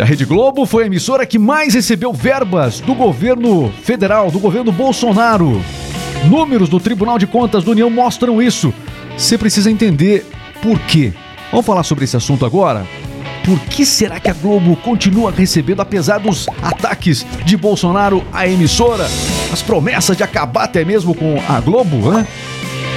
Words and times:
A 0.00 0.04
Rede 0.04 0.24
Globo 0.24 0.64
foi 0.64 0.84
a 0.84 0.86
emissora 0.86 1.26
que 1.26 1.38
mais 1.38 1.74
recebeu 1.74 2.10
verbas 2.10 2.80
do 2.80 2.94
governo 2.94 3.70
federal, 3.82 4.30
do 4.30 4.38
governo 4.38 4.72
Bolsonaro. 4.72 5.62
Números 6.24 6.70
do 6.70 6.80
Tribunal 6.80 7.18
de 7.18 7.26
Contas 7.26 7.62
da 7.64 7.70
União 7.70 7.90
mostram 7.90 8.40
isso. 8.40 8.72
Você 9.16 9.36
precisa 9.36 9.70
entender 9.70 10.24
por 10.62 10.78
quê. 10.80 11.12
Vamos 11.50 11.66
falar 11.66 11.82
sobre 11.82 12.04
esse 12.04 12.16
assunto 12.16 12.46
agora? 12.46 12.86
Por 13.44 13.60
que 13.60 13.84
será 13.84 14.18
que 14.18 14.30
a 14.30 14.34
Globo 14.34 14.74
continua 14.76 15.30
recebendo, 15.30 15.80
apesar 15.80 16.18
dos 16.18 16.46
ataques 16.62 17.26
de 17.44 17.56
Bolsonaro 17.58 18.24
à 18.32 18.48
emissora, 18.48 19.04
as 19.52 19.60
promessas 19.60 20.16
de 20.16 20.22
acabar 20.22 20.64
até 20.64 20.82
mesmo 20.82 21.14
com 21.14 21.36
a 21.46 21.60
Globo? 21.60 22.18
Hein? 22.18 22.26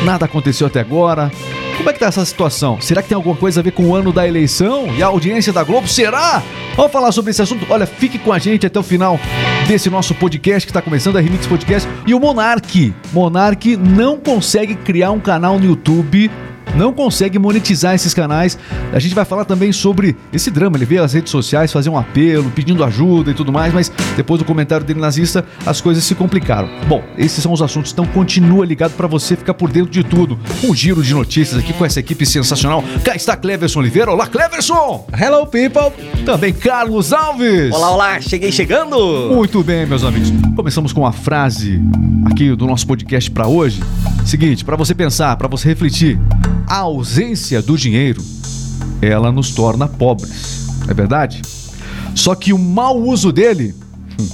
Nada 0.06 0.24
aconteceu 0.24 0.68
até 0.68 0.80
agora. 0.80 1.30
Como 1.78 1.90
é 1.90 1.94
que 1.94 2.00
tá 2.00 2.06
essa 2.06 2.24
situação? 2.24 2.80
Será 2.80 3.02
que 3.02 3.10
tem 3.10 3.16
alguma 3.16 3.36
coisa 3.36 3.60
a 3.60 3.64
ver 3.64 3.72
com 3.72 3.86
o 3.86 3.96
ano 3.96 4.12
da 4.12 4.28
eleição 4.28 4.88
e 4.96 5.02
a 5.02 5.08
audiência 5.08 5.52
da 5.52 5.64
Globo? 5.64 5.88
Será? 5.88 6.42
Vamos 6.76 6.92
falar 6.92 7.12
sobre 7.12 7.32
esse 7.32 7.42
assunto? 7.42 7.66
Olha, 7.70 7.86
fique 7.86 8.18
com 8.18 8.32
a 8.32 8.40
gente 8.40 8.66
até 8.66 8.80
o 8.80 8.84
final 8.84 9.20
desse 9.68 9.90
nosso 9.90 10.14
podcast 10.16 10.66
que 10.66 10.72
está 10.72 10.82
começando, 10.82 11.18
a 11.18 11.22
Remix 11.22 11.46
Podcast. 11.46 11.90
E 12.06 12.14
o 12.14 12.20
Monark. 12.20 12.94
Monark 13.12 13.76
não 13.76 14.18
consegue 14.18 14.76
criar 14.76 15.12
um 15.12 15.20
canal 15.20 15.60
no 15.60 15.66
YouTube 15.66 16.32
não 16.76 16.92
consegue 16.94 17.38
monetizar 17.38 17.94
esses 17.94 18.14
canais. 18.14 18.58
A 18.92 19.00
gente 19.00 19.16
vai 19.16 19.26
falar 19.26 19.46
também 19.46 19.72
sobre 19.72 20.16
esse 20.32 20.50
drama. 20.50 20.78
Ele 20.78 20.86
veio 20.86 21.04
às 21.04 21.14
redes 21.14 21.32
sociais 21.32 21.72
fazer 21.72 21.90
um 21.90 21.98
apelo, 21.98 22.50
pedindo 22.52 22.84
ajuda 22.84 23.32
e 23.32 23.34
tudo 23.34 23.52
mais, 23.52 23.74
mas 23.74 23.92
depois 24.16 24.40
do 24.40 24.46
comentário 24.46 24.86
dele 24.86 25.00
nazista, 25.00 25.46
as 25.66 25.82
coisas 25.82 26.04
se 26.04 26.16
complicaram. 26.16 26.70
Bom, 26.88 27.04
esses 27.18 27.42
são 27.42 27.52
os 27.52 27.62
assuntos, 27.62 27.92
então 27.92 28.06
continua 28.06 28.66
ligado 28.66 28.94
para 28.94 29.08
você 29.08 29.36
ficar 29.36 29.54
por 29.54 29.72
dentro 29.72 29.92
de 29.92 30.04
tudo. 30.04 30.40
Um 30.64 30.74
giro 30.74 31.04
de 31.04 31.14
notícias 31.14 31.60
aqui 31.60 31.74
com 31.74 31.86
essa 31.86 32.00
equipe 32.00 32.26
sensacional. 32.26 32.84
Cá 33.04 33.16
está 33.16 33.36
Cleverson 33.36 33.80
Oliveira. 33.80 34.12
Olá, 34.12 34.28
Cleverson! 34.28 35.08
Hello, 35.14 35.46
people! 35.48 35.92
Também 36.26 36.54
Carlos 36.54 37.14
Alves. 37.14 37.74
Olá, 37.74 37.92
olá, 37.92 38.22
cheguei 38.22 38.52
chegando. 38.52 39.30
Muito 39.34 39.64
bem, 39.64 39.86
meus 39.86 40.04
amigos. 40.04 40.32
Começamos 40.56 40.94
com 40.94 41.06
a 41.06 41.12
frase 41.12 41.82
aqui 42.26 42.56
do 42.56 42.66
nosso 42.66 42.88
podcast 42.88 43.30
para 43.30 43.48
hoje. 43.48 43.82
Seguinte, 44.26 44.64
para 44.64 44.76
você 44.76 44.96
pensar, 44.96 45.36
para 45.36 45.48
você 45.48 45.68
refletir 45.68 46.20
a 46.74 46.78
ausência 46.78 47.62
do 47.62 47.78
dinheiro, 47.78 48.20
ela 49.00 49.32
nos 49.32 49.52
torna 49.52 49.88
pobres. 49.88 50.70
É 50.88 50.94
verdade? 50.94 51.40
Só 52.16 52.34
que 52.34 52.52
o 52.52 52.58
mau 52.58 53.00
uso 53.00 53.32
dele, 53.32 53.76
hum, 54.20 54.28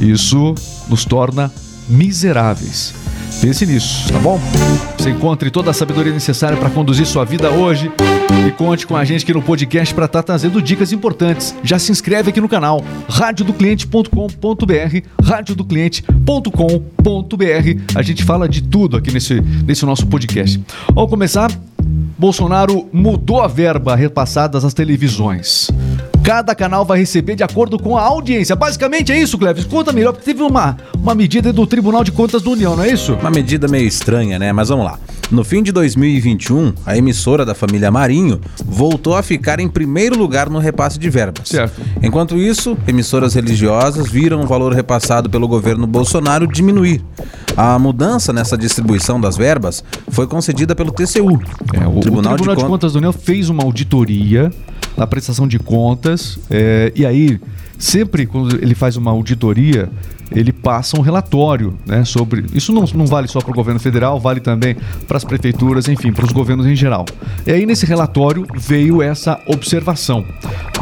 isso 0.00 0.52
nos 0.88 1.04
torna 1.04 1.52
miseráveis. 1.88 2.92
Pense 3.40 3.66
nisso, 3.66 4.12
tá 4.12 4.18
bom? 4.18 4.40
Você 4.98 5.10
encontre 5.10 5.50
toda 5.50 5.70
a 5.70 5.74
sabedoria 5.74 6.12
necessária 6.12 6.56
para 6.56 6.70
conduzir 6.70 7.06
sua 7.06 7.24
vida 7.24 7.50
hoje 7.50 7.92
e 8.46 8.50
conte 8.52 8.86
com 8.86 8.96
a 8.96 9.04
gente 9.04 9.22
aqui 9.22 9.32
no 9.32 9.42
podcast 9.42 9.94
para 9.94 10.06
estar 10.06 10.22
tá 10.22 10.26
trazendo 10.26 10.62
dicas 10.62 10.92
importantes. 10.92 11.54
Já 11.62 11.78
se 11.78 11.92
inscreve 11.92 12.30
aqui 12.30 12.40
no 12.40 12.48
canal 12.48 12.82
radiodocliente.com.br, 13.08 15.02
radiodocliente.com.br. 15.22 17.94
A 17.94 18.02
gente 18.02 18.24
fala 18.24 18.48
de 18.48 18.62
tudo 18.62 18.96
aqui 18.96 19.12
nesse, 19.12 19.40
nesse 19.40 19.84
nosso 19.84 20.06
podcast. 20.06 20.60
Vamos 20.94 21.10
começar? 21.10 21.50
Bolsonaro 22.18 22.88
mudou 22.92 23.42
a 23.42 23.46
verba 23.46 23.94
repassada 23.94 24.58
às 24.58 24.74
televisões. 24.74 25.70
Cada 26.26 26.56
canal 26.56 26.84
vai 26.84 26.98
receber 26.98 27.36
de 27.36 27.44
acordo 27.44 27.78
com 27.78 27.96
a 27.96 28.02
audiência. 28.02 28.56
Basicamente 28.56 29.12
é 29.12 29.16
isso, 29.16 29.38
Cleves. 29.38 29.64
Conta 29.64 29.92
melhor, 29.92 30.10
porque 30.10 30.24
teve 30.24 30.42
uma, 30.42 30.76
uma 31.00 31.14
medida 31.14 31.52
do 31.52 31.64
Tribunal 31.68 32.02
de 32.02 32.10
Contas 32.10 32.42
da 32.42 32.50
União, 32.50 32.74
não 32.74 32.82
é 32.82 32.90
isso? 32.90 33.14
Uma 33.14 33.30
medida 33.30 33.68
meio 33.68 33.86
estranha, 33.86 34.36
né? 34.36 34.52
Mas 34.52 34.68
vamos 34.68 34.86
lá. 34.86 34.98
No 35.30 35.44
fim 35.44 35.62
de 35.62 35.70
2021, 35.70 36.72
a 36.84 36.96
emissora 36.98 37.44
da 37.44 37.54
família 37.54 37.92
Marinho 37.92 38.40
voltou 38.64 39.14
a 39.14 39.22
ficar 39.22 39.60
em 39.60 39.68
primeiro 39.68 40.18
lugar 40.18 40.50
no 40.50 40.58
repasse 40.58 40.98
de 40.98 41.08
verbas. 41.08 41.48
Certo. 41.48 41.80
Enquanto 42.02 42.36
isso, 42.36 42.76
emissoras 42.88 43.34
religiosas 43.34 44.10
viram 44.10 44.40
o 44.40 44.46
valor 44.48 44.72
repassado 44.72 45.30
pelo 45.30 45.46
governo 45.46 45.86
Bolsonaro 45.86 46.44
diminuir. 46.48 47.04
A 47.56 47.78
mudança 47.78 48.32
nessa 48.32 48.58
distribuição 48.58 49.20
das 49.20 49.36
verbas 49.36 49.84
foi 50.08 50.26
concedida 50.26 50.74
pelo 50.74 50.90
TCU. 50.90 51.40
É, 51.72 51.86
o, 51.86 52.00
Tribunal, 52.00 52.32
o 52.32 52.36
Tribunal 52.36 52.56
de, 52.56 52.62
de 52.62 52.66
Contas 52.66 52.92
da 52.94 52.98
União 52.98 53.12
fez 53.12 53.48
uma 53.48 53.62
auditoria 53.62 54.50
na 54.96 55.06
prestação 55.06 55.46
de 55.46 55.58
contas 55.58 56.38
é, 56.50 56.92
e 56.94 57.04
aí 57.04 57.40
sempre 57.78 58.26
quando 58.26 58.56
ele 58.56 58.74
faz 58.74 58.96
uma 58.96 59.10
auditoria 59.10 59.88
ele 60.30 60.52
passa 60.52 60.98
um 60.98 61.00
relatório 61.00 61.76
né, 61.86 62.04
sobre. 62.04 62.46
Isso 62.52 62.72
não, 62.72 62.84
não 62.94 63.06
vale 63.06 63.28
só 63.28 63.40
para 63.40 63.50
o 63.50 63.54
governo 63.54 63.80
federal, 63.80 64.18
vale 64.18 64.40
também 64.40 64.76
para 65.06 65.16
as 65.16 65.24
prefeituras, 65.24 65.88
enfim, 65.88 66.12
para 66.12 66.24
os 66.24 66.32
governos 66.32 66.66
em 66.66 66.74
geral. 66.74 67.04
E 67.46 67.52
aí, 67.52 67.66
nesse 67.66 67.86
relatório, 67.86 68.46
veio 68.54 69.02
essa 69.02 69.40
observação. 69.46 70.24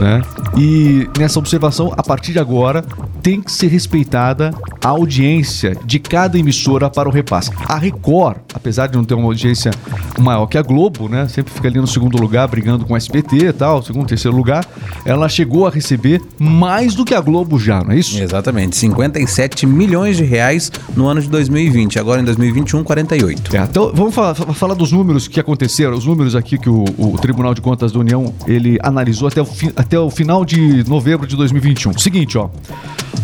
Né? 0.01 0.23
E 0.57 1.09
nessa 1.19 1.39
observação, 1.39 1.93
a 1.97 2.03
partir 2.03 2.33
de 2.33 2.39
agora, 2.39 2.83
tem 3.23 3.41
que 3.41 3.51
ser 3.51 3.69
respeitada 3.69 4.53
a 4.83 4.89
audiência 4.89 5.77
de 5.85 5.99
cada 5.99 6.39
emissora 6.39 6.91
para 6.91 7.09
o 7.09 7.13
repasse. 7.13 7.51
A 7.67 7.77
Record, 7.77 8.39
apesar 8.53 8.87
de 8.87 8.97
não 8.97 9.05
ter 9.05 9.15
uma 9.15 9.25
audiência 9.25 9.71
maior 10.19 10.47
que 10.47 10.59
a 10.59 10.63
Globo, 10.63 11.09
né, 11.09 11.27
sempre 11.29 11.53
fica 11.53 11.69
ali 11.69 11.81
no 11.81 11.87
segundo 11.87 12.19
lugar 12.21 12.47
brigando 12.49 12.85
com 12.85 12.93
o 12.93 12.97
SBT 12.97 13.37
e 13.49 13.53
tal, 13.53 13.83
segundo, 13.83 14.07
terceiro 14.07 14.37
lugar, 14.37 14.67
ela 15.05 15.29
chegou 15.29 15.67
a 15.67 15.71
receber 15.71 16.21
mais 16.39 16.95
do 16.95 17.05
que 17.05 17.15
a 17.15 17.21
Globo 17.21 17.59
já, 17.59 17.83
não 17.83 17.93
é 17.93 17.99
isso? 17.99 18.21
Exatamente, 18.21 18.77
55 18.77 19.34
47 19.35 19.67
milhões 19.67 20.17
de 20.17 20.25
reais 20.25 20.71
no 20.97 21.09
ano 21.09 21.21
de 21.21 21.29
2020. 21.29 21.99
Agora 21.99 22.21
em 22.21 22.25
2021, 22.25 22.85
48. 22.85 23.57
É, 23.57 23.63
então 23.63 23.91
vamos 23.93 24.15
falar, 24.15 24.35
falar, 24.35 24.75
dos 24.75 24.93
números 24.93 25.27
que 25.27 25.41
aconteceram, 25.41 25.97
os 25.97 26.07
números 26.07 26.37
aqui 26.37 26.57
que 26.57 26.71
o, 26.71 26.85
o, 26.97 27.19
Tribunal 27.19 27.53
de 27.53 27.61
Contas 27.61 27.91
da 27.91 27.99
União 27.99 28.33
ele 28.47 28.79
analisou 28.83 29.29
até 29.29 29.43
o, 29.43 29.45
fi, 29.45 29.73
até 29.75 29.99
o 29.99 30.09
final 30.09 30.45
de 30.45 30.89
novembro 30.89 31.27
de 31.27 31.37
2021. 31.37 31.99
Seguinte, 31.99 32.39
ó. 32.39 32.49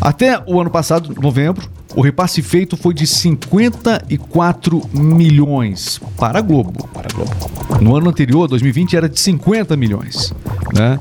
Até 0.00 0.42
o 0.46 0.60
ano 0.60 0.70
passado, 0.70 1.14
novembro, 1.20 1.68
o 1.94 2.00
repasse 2.00 2.40
feito 2.42 2.76
foi 2.76 2.94
de 2.94 3.06
54 3.06 4.82
milhões 4.92 6.00
para 6.16 6.38
a 6.38 6.42
Globo. 6.42 6.88
Para 6.92 7.08
a 7.10 7.14
Globo. 7.14 7.50
No 7.80 7.96
ano 7.96 8.10
anterior, 8.10 8.46
2020, 8.46 8.96
era 8.96 9.08
de 9.08 9.18
50 9.18 9.76
milhões. 9.76 10.32
Né? 10.72 10.98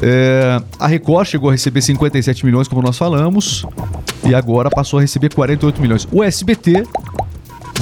É, 0.00 0.60
a 0.78 0.86
Record 0.86 1.28
chegou 1.28 1.50
a 1.50 1.52
receber 1.52 1.82
57 1.82 2.46
milhões, 2.46 2.66
como 2.66 2.80
nós 2.82 2.96
falamos, 2.96 3.66
e 4.24 4.34
agora 4.34 4.70
passou 4.70 4.98
a 4.98 5.02
receber 5.02 5.34
48 5.34 5.82
milhões. 5.82 6.08
O 6.10 6.22
SBT 6.22 6.84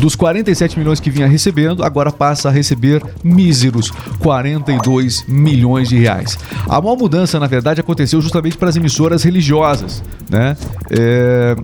dos 0.00 0.16
47 0.16 0.78
milhões 0.78 0.98
que 0.98 1.10
vinha 1.10 1.26
recebendo, 1.26 1.84
agora 1.84 2.10
passa 2.10 2.48
a 2.48 2.52
receber 2.52 3.02
míseros 3.22 3.90
42 4.18 5.24
milhões 5.28 5.88
de 5.88 5.98
reais. 5.98 6.38
A 6.68 6.80
maior 6.80 6.96
mudança, 6.96 7.38
na 7.38 7.46
verdade, 7.46 7.80
aconteceu 7.80 8.20
justamente 8.20 8.56
para 8.56 8.70
as 8.70 8.76
emissoras 8.76 9.22
religiosas, 9.22 10.02
né? 10.28 10.56
É, 10.90 11.56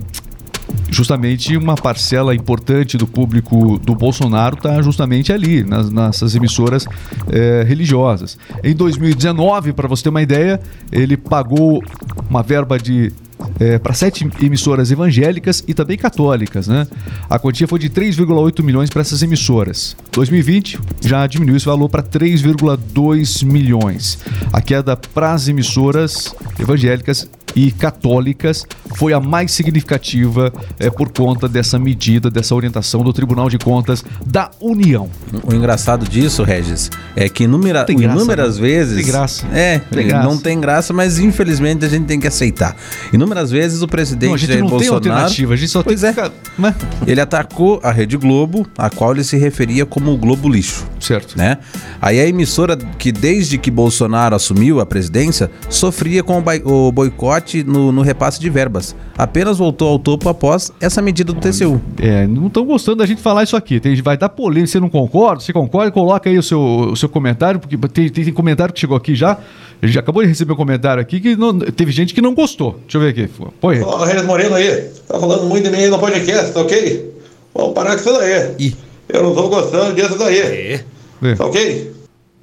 justamente 0.97 1.55
uma 1.59 1.75
parcela 1.75 2.35
importante 2.35 2.97
do 2.97 3.07
público 3.07 3.79
do 3.79 3.95
Bolsonaro 3.95 4.57
está 4.57 4.81
justamente 4.81 5.31
ali, 5.31 5.63
nas, 5.63 5.91
nessas 5.91 6.35
emissoras 6.35 6.87
é, 7.29 7.63
religiosas. 7.69 8.39
Em 8.65 8.75
2019, 8.75 9.75
para 9.75 9.87
você 9.87 10.05
ter 10.05 10.09
uma 10.09 10.23
ideia, 10.23 10.59
ele 10.91 11.19
pagou 11.19 11.83
uma 12.31 12.43
verba 12.43 12.79
de 12.79 13.13
é, 13.61 13.79
para 13.79 13.93
sete 13.93 14.27
emissoras 14.41 14.91
evangélicas 14.91 15.63
e 15.69 15.75
também 15.75 15.99
católicas. 15.99 16.67
Né? 16.67 16.87
A 17.29 17.39
quantia 17.39 17.69
foi 17.69 17.79
de 17.79 17.91
3,8 17.91 18.63
milhões 18.63 18.89
para 18.89 19.03
essas 19.03 19.23
emissoras. 19.23 19.95
2020 20.13 20.79
já 21.03 21.27
diminuiu 21.27 21.59
esse 21.59 21.67
valor 21.67 21.91
para 21.91 22.03
3,2 22.03 23.45
milhões. 23.45 24.19
A 24.51 24.63
queda 24.63 24.97
para 24.97 25.33
as 25.33 25.47
emissoras 25.49 26.35
evangélicas 26.59 27.29
e 27.57 27.73
católicas 27.73 28.67
foi 28.97 29.15
a 29.15 29.19
mais 29.19 29.51
significativa 29.51 30.53
é, 30.79 30.91
por 30.91 31.11
conta 31.11 31.49
dessa 31.49 31.79
medida, 31.79 32.31
dessa 32.31 32.55
orientação 32.55 33.03
do 33.03 33.13
Tribunal 33.15 33.49
de 33.49 33.57
Contas 33.57 34.05
da 34.25 34.51
União. 34.61 35.09
O 35.43 35.55
engraçado 35.55 36.07
disso, 36.07 36.43
Regis, 36.43 36.91
é 37.17 37.31
que 37.31 37.45
inúmera, 37.45 37.85
graça, 37.85 38.05
inúmeras 38.05 38.57
né? 38.59 38.63
vezes. 38.63 38.97
Tem 38.97 39.07
graça. 39.07 39.47
É, 39.53 39.79
tem 39.79 40.09
graça. 40.09 40.29
não 40.29 40.37
tem 40.37 40.61
graça, 40.61 40.93
mas 40.93 41.19
infelizmente 41.19 41.85
a 41.85 41.89
gente 41.89 42.05
tem 42.05 42.21
que 42.21 42.27
aceitar. 42.27 42.77
Inúmeras 43.11 43.51
vezes 43.51 43.81
o 43.81 43.89
presidente 43.89 44.29
não, 44.29 44.35
a 44.35 44.39
gente 44.39 44.49
Jair 44.49 44.61
não 44.61 44.69
Bolsonaro. 44.69 45.01
Tem 45.01 45.13
alternativa, 45.13 45.55
a 45.55 45.57
gente 45.57 45.71
só 45.71 45.83
pois 45.83 46.03
tem 46.03 46.11
é. 46.11 46.13
Ficar, 46.13 46.33
né? 46.59 46.75
Ele 47.07 47.21
atacou 47.21 47.81
a 47.83 47.91
Rede 47.91 48.19
Globo, 48.19 48.67
a 48.77 48.91
qual 48.91 49.13
ele 49.13 49.25
se 49.25 49.39
referia 49.39 49.87
como 49.87 50.13
o 50.13 50.19
Globo 50.19 50.49
Lixo. 50.49 50.87
Certo. 51.01 51.39
Né? 51.39 51.57
Aí 52.03 52.21
a 52.21 52.27
emissora 52.27 52.77
que 52.77 53.11
desde 53.11 53.57
que 53.57 53.71
Bolsonaro 53.71 54.35
assumiu 54.35 54.81
a 54.81 54.87
presidência 54.87 55.51
sofria 55.71 56.23
com 56.23 56.43
o 56.65 56.93
boicote 56.93 57.46
no, 57.55 57.93
no 57.93 58.03
repasse 58.03 58.41
de 58.41 58.49
verbas. 58.51 58.95
Apenas 59.17 59.59
voltou 59.59 59.89
ao 59.89 59.99
topo 59.99 60.29
após 60.29 60.73
essa 60.81 61.01
medida 61.01 61.33
do 61.33 61.41
TCU. 61.41 61.81
É, 61.99 62.27
não 62.27 62.47
estão 62.49 62.65
gostando 62.65 62.99
da 62.99 63.07
gente 63.07 63.21
falar 63.21 63.43
isso 63.43 63.57
aqui. 63.57 63.81
Tem, 63.81 63.95
vai 64.03 64.17
dar 64.17 64.29
polêmica. 64.29 64.67
Você 64.67 64.81
não 64.81 64.89
concorda? 64.89 65.41
Você 65.41 65.53
concorda? 65.53 65.91
Coloca 65.91 66.29
aí 66.29 66.39
o 66.39 66.43
seu, 66.43 66.61
o 66.61 66.97
seu 66.97 67.09
comentário, 67.09 67.61
porque 67.61 67.77
tem, 67.89 68.09
tem 68.09 68.33
comentário 68.33 68.73
que 68.73 68.81
chegou 68.81 68.97
aqui 68.97 69.15
já. 69.15 69.39
A 69.81 69.87
gente 69.87 69.99
acabou 69.99 70.23
de 70.23 70.29
receber 70.29 70.53
um 70.53 70.57
comentário 70.57 71.01
aqui 71.01 71.21
que 71.21 71.37
não, 71.37 71.59
teve 71.59 71.93
gente 71.93 72.15
que 72.15 72.23
não 72.23 72.35
gostou. 72.35 72.81
Deixa 72.83 72.97
eu 72.97 73.01
ver 73.01 73.09
aqui. 73.09 73.31
Põe 73.61 73.77
aí. 73.77 73.83
Ó, 73.83 74.05
Reis 74.05 74.25
Moreno 74.25 74.55
aí. 74.55 74.91
Tá 75.07 75.19
falando 75.19 75.45
muito 75.45 75.65
de 75.65 75.71
mim 75.71 75.83
aí 75.83 75.91
no 75.91 75.99
podcast, 75.99 76.53
tá 76.53 76.61
ok? 76.61 77.15
Vamos 77.55 77.75
parar 77.75 77.95
com 77.95 78.01
isso 78.01 78.13
daí. 78.13 78.55
Ih. 78.59 78.77
Eu 79.09 79.23
não 79.23 79.35
tô 79.35 79.49
gostando 79.49 79.95
disso 79.95 80.19
daí. 80.19 80.39
É. 80.39 81.35
Tá 81.35 81.47
ok? 81.47 81.93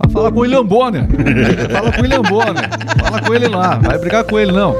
Vai 0.04 0.12
falar 0.12 0.32
com 0.32 0.40
o 0.40 0.42
William 0.42 0.66
Bonner. 0.66 1.06
Fala 1.72 1.92
com 1.92 2.00
o 2.00 2.02
William 2.04 2.22
Bonner. 2.22 2.70
Fala 3.00 3.22
com 3.22 3.34
ele 3.34 3.48
lá. 3.48 3.76
Vai 3.78 3.98
brigar 3.98 4.24
com 4.24 4.38
ele, 4.38 4.52
não. 4.52 4.76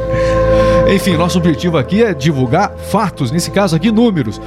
Enfim, 0.94 1.16
nosso 1.16 1.38
objetivo 1.38 1.78
aqui 1.78 2.04
é 2.04 2.14
divulgar 2.14 2.72
fatos, 2.92 3.32
nesse 3.32 3.50
caso 3.50 3.76
aqui, 3.76 3.92
números. 3.92 4.40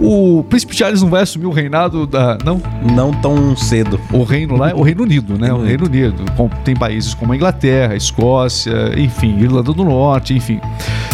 O 0.00 0.44
Príncipe 0.48 0.74
Charles 0.74 1.02
não 1.02 1.10
vai 1.10 1.22
assumir 1.22 1.46
o 1.46 1.50
reinado 1.50 2.06
da. 2.06 2.38
Não? 2.44 2.62
Não 2.94 3.12
tão 3.12 3.54
cedo. 3.56 4.00
O 4.12 4.22
reino 4.22 4.56
lá 4.56 4.70
é 4.70 4.74
o 4.74 4.82
Reino 4.82 5.02
Unido, 5.02 5.36
né? 5.36 5.52
O 5.52 5.62
Reino 5.62 5.86
Unido. 5.86 6.24
Tem 6.64 6.74
países 6.74 7.12
como 7.12 7.32
a 7.32 7.36
Inglaterra, 7.36 7.92
a 7.92 7.96
Escócia, 7.96 8.72
enfim, 8.96 9.38
Irlanda 9.38 9.72
do 9.72 9.84
Norte, 9.84 10.32
enfim. 10.32 10.60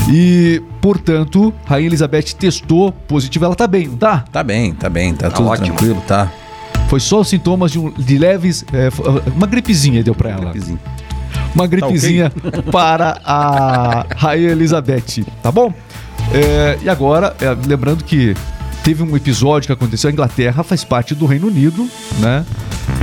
E, 0.08 0.62
portanto, 0.80 1.52
Rainha 1.64 1.88
Elizabeth 1.88 2.34
testou 2.38 2.92
positivo. 2.92 3.46
Ela 3.46 3.56
tá 3.56 3.66
bem, 3.66 3.88
não 3.88 3.96
tá? 3.96 4.24
Tá 4.30 4.44
bem, 4.44 4.72
tá 4.72 4.88
bem, 4.88 5.14
tá, 5.14 5.30
tudo 5.30 5.48
ótimo. 5.48 5.66
tranquilo, 5.66 6.02
tá. 6.06 6.30
Foi 6.88 7.00
só 7.00 7.20
os 7.20 7.28
sintomas 7.28 7.72
de, 7.72 7.78
um- 7.78 7.90
de 7.90 8.16
leves. 8.18 8.64
é, 8.72 8.88
uma 9.34 9.46
gripezinha 9.46 10.02
deu 10.02 10.14
pra 10.14 10.30
ela. 10.30 10.50
Gripezinho. 10.50 10.78
Uma 11.54 11.66
gripezinha 11.66 12.32
para 12.70 13.20
a 13.24 14.06
Rainha 14.16 14.50
Elizabeth, 14.50 15.24
tá 15.42 15.50
bom? 15.50 15.72
É, 16.32 16.78
e 16.82 16.88
agora, 16.88 17.34
é, 17.40 17.56
lembrando 17.66 18.04
que 18.04 18.34
teve 18.84 19.02
um 19.02 19.16
episódio 19.16 19.66
que 19.66 19.72
aconteceu, 19.72 20.08
a 20.10 20.12
Inglaterra 20.12 20.62
faz 20.62 20.84
parte 20.84 21.14
do 21.14 21.26
Reino 21.26 21.48
Unido, 21.48 21.88
né? 22.20 22.44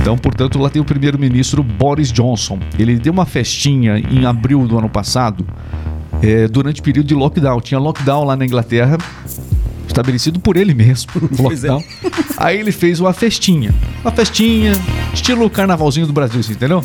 Então, 0.00 0.16
portanto, 0.16 0.58
lá 0.58 0.70
tem 0.70 0.80
o 0.80 0.84
primeiro-ministro 0.84 1.62
Boris 1.62 2.10
Johnson. 2.12 2.58
Ele 2.78 2.96
deu 2.96 3.12
uma 3.12 3.26
festinha 3.26 3.98
em 3.98 4.24
abril 4.24 4.66
do 4.66 4.78
ano 4.78 4.88
passado, 4.88 5.44
é, 6.22 6.46
durante 6.48 6.80
o 6.80 6.84
período 6.84 7.06
de 7.06 7.14
lockdown. 7.14 7.60
Tinha 7.60 7.78
lockdown 7.78 8.24
lá 8.24 8.36
na 8.36 8.44
Inglaterra, 8.46 8.96
estabelecido 9.94 10.40
por 10.40 10.56
ele 10.56 10.74
mesmo. 10.74 11.10
Pois 11.36 11.64
é. 11.64 11.70
lockdown. 11.70 11.84
Aí 12.36 12.58
ele 12.58 12.72
fez 12.72 13.00
uma 13.00 13.12
festinha. 13.12 13.74
Uma 14.02 14.10
festinha, 14.10 14.72
estilo 15.12 15.48
carnavalzinho 15.48 16.06
do 16.06 16.12
Brasil, 16.12 16.40
assim, 16.40 16.52
entendeu? 16.52 16.82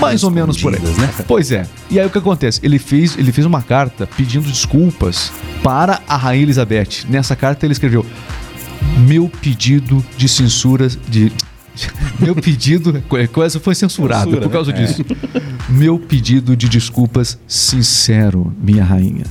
Mais 0.00 0.22
ou 0.22 0.30
menos 0.30 0.60
por 0.60 0.74
aí. 0.74 0.80
né? 0.80 1.10
Pois 1.26 1.50
é. 1.50 1.66
E 1.90 1.98
aí 1.98 2.06
o 2.06 2.10
que 2.10 2.18
acontece? 2.18 2.60
Ele 2.62 2.78
fez, 2.78 3.16
ele 3.18 3.32
fez 3.32 3.46
uma 3.46 3.62
carta 3.62 4.08
pedindo 4.16 4.48
desculpas 4.48 5.32
para 5.62 6.00
a 6.08 6.16
Rainha 6.16 6.42
Elizabeth. 6.44 7.04
Nessa 7.08 7.34
carta 7.34 7.66
ele 7.66 7.72
escreveu: 7.72 8.04
Meu 8.98 9.28
pedido 9.28 10.04
de 10.16 10.28
censura 10.28 10.88
de. 11.08 11.32
Meu 12.20 12.36
pedido 12.36 13.02
quase 13.32 13.58
foi 13.58 13.74
censurado 13.74 14.24
Censura, 14.26 14.42
por 14.42 14.52
causa 14.52 14.72
né? 14.72 14.78
disso. 14.78 15.04
Meu 15.68 15.98
pedido 15.98 16.56
de 16.56 16.68
desculpas 16.68 17.36
sincero, 17.48 18.54
minha 18.62 18.84
rainha. 18.84 19.24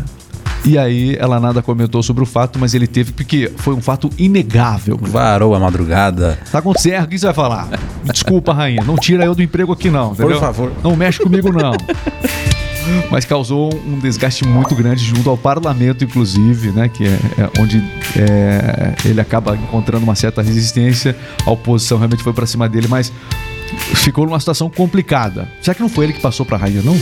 E 0.65 0.77
aí 0.77 1.15
ela 1.19 1.39
nada 1.39 1.61
comentou 1.61 2.01
sobre 2.01 2.23
o 2.23 2.25
fato, 2.25 2.57
mas 2.57 2.73
ele 2.73 2.87
teve, 2.87 3.11
porque 3.11 3.51
foi 3.57 3.73
um 3.73 3.81
fato 3.81 4.09
inegável. 4.17 4.97
Varou 5.01 5.53
a 5.53 5.59
madrugada. 5.59 6.39
Tá 6.51 6.61
com 6.61 6.73
serra, 6.73 7.03
o 7.03 7.07
que 7.07 7.19
você 7.19 7.25
vai 7.25 7.35
falar? 7.35 7.69
Desculpa, 8.03 8.53
rainha, 8.53 8.83
não 8.83 8.95
tira 8.95 9.25
eu 9.25 9.35
do 9.35 9.43
emprego 9.43 9.73
aqui 9.73 9.89
não, 9.89 10.13
entendeu? 10.13 10.39
favor. 10.39 10.71
Não 10.81 10.95
mexe 10.95 11.19
comigo 11.19 11.51
não. 11.51 11.73
Mas 13.09 13.25
causou 13.25 13.73
um 13.85 13.99
desgaste 13.99 14.45
muito 14.45 14.75
grande 14.75 15.03
junto 15.03 15.29
ao 15.29 15.37
parlamento, 15.37 16.03
inclusive, 16.03 16.71
né? 16.71 16.89
Que 16.89 17.05
é, 17.05 17.19
é 17.37 17.61
onde 17.61 17.77
é, 18.17 18.93
ele 19.05 19.21
acaba 19.21 19.55
encontrando 19.55 20.03
uma 20.03 20.15
certa 20.15 20.41
resistência. 20.41 21.15
A 21.45 21.51
oposição 21.51 21.97
realmente 21.97 22.23
foi 22.23 22.33
pra 22.33 22.45
cima 22.45 22.67
dele, 22.67 22.87
mas 22.89 23.11
ficou 23.95 24.25
numa 24.25 24.39
situação 24.39 24.69
complicada. 24.69 25.47
Será 25.61 25.75
que 25.75 25.81
não 25.81 25.89
foi 25.89 26.05
ele 26.05 26.13
que 26.13 26.21
passou 26.21 26.45
pra 26.45 26.57
rainha, 26.57 26.81
não? 26.81 26.97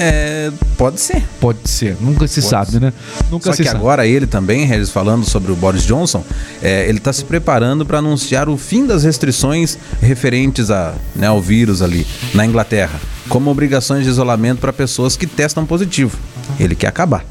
É, 0.00 0.52
pode 0.76 1.00
ser. 1.00 1.24
Pode 1.40 1.68
ser, 1.68 1.96
nunca 2.00 2.28
se 2.28 2.40
sabe, 2.40 2.78
né? 2.78 2.92
Nunca 3.30 3.46
Só 3.46 3.52
se 3.52 3.62
que 3.62 3.68
sabe. 3.68 3.80
agora 3.80 4.06
ele 4.06 4.28
também, 4.28 4.64
Regis, 4.64 4.90
falando 4.90 5.24
sobre 5.24 5.50
o 5.50 5.56
Boris 5.56 5.84
Johnson, 5.84 6.22
é, 6.62 6.88
ele 6.88 6.98
está 6.98 7.12
se 7.12 7.24
preparando 7.24 7.84
para 7.84 7.98
anunciar 7.98 8.48
o 8.48 8.56
fim 8.56 8.86
das 8.86 9.02
restrições 9.02 9.76
referentes 10.00 10.70
a, 10.70 10.94
né, 11.16 11.26
ao 11.26 11.40
vírus 11.40 11.82
ali 11.82 12.06
na 12.32 12.46
Inglaterra, 12.46 13.00
como 13.28 13.50
obrigações 13.50 14.04
de 14.04 14.10
isolamento 14.10 14.60
para 14.60 14.72
pessoas 14.72 15.16
que 15.16 15.26
testam 15.26 15.66
positivo. 15.66 16.16
Ele 16.60 16.76
quer 16.76 16.86
acabar. 16.86 17.24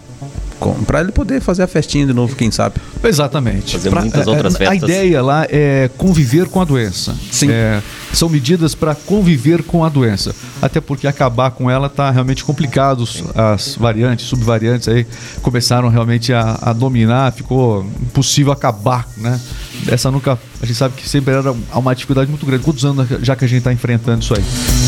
Para 0.86 1.02
ele 1.02 1.12
poder 1.12 1.40
fazer 1.40 1.64
a 1.64 1.68
festinha 1.68 2.06
de 2.06 2.14
novo, 2.14 2.36
quem 2.36 2.50
sabe. 2.50 2.76
Exatamente. 3.04 3.74
Fazer 3.74 3.92
muitas 3.92 4.28
outras 4.28 4.56
a, 4.56 4.58
festas. 4.58 4.84
A 4.84 4.86
ideia 4.86 5.22
lá 5.22 5.46
é 5.50 5.90
conviver 5.98 6.48
com 6.48 6.60
a 6.60 6.66
doença. 6.66 7.16
Sim. 7.32 7.50
É, 7.52 7.82
são 8.14 8.30
medidas 8.30 8.74
para 8.74 8.96
conviver 8.96 9.64
com 9.64 9.84
a 9.84 9.90
doença. 9.90 10.34
Até 10.62 10.82
porque 10.82 11.08
acabar 11.08 11.52
com 11.52 11.70
ela 11.70 11.88
tá 11.90 12.10
realmente 12.10 12.44
complicado. 12.44 13.04
As 13.36 13.76
variantes, 13.76 14.26
subvariantes 14.26 14.88
aí 14.88 15.06
começaram 15.42 15.88
realmente 15.90 16.34
a, 16.34 16.58
a 16.62 16.74
dominar. 16.74 17.32
Ficou 17.34 17.84
impossível 18.02 18.52
acabar, 18.52 19.08
né? 19.18 19.40
Essa 19.88 20.10
nunca. 20.10 20.38
A 20.62 20.66
gente 20.66 20.76
sabe 20.78 20.96
que 20.96 21.08
sempre 21.08 21.34
era 21.34 21.54
uma 21.74 21.94
dificuldade 21.94 22.30
muito 22.30 22.46
grande. 22.46 22.64
Quantos 22.64 22.84
anos 22.84 23.08
já 23.22 23.36
que 23.36 23.46
a 23.46 23.48
gente 23.48 23.60
está 23.60 23.72
enfrentando 23.72 24.22
isso 24.24 24.34
aí? 24.34 24.44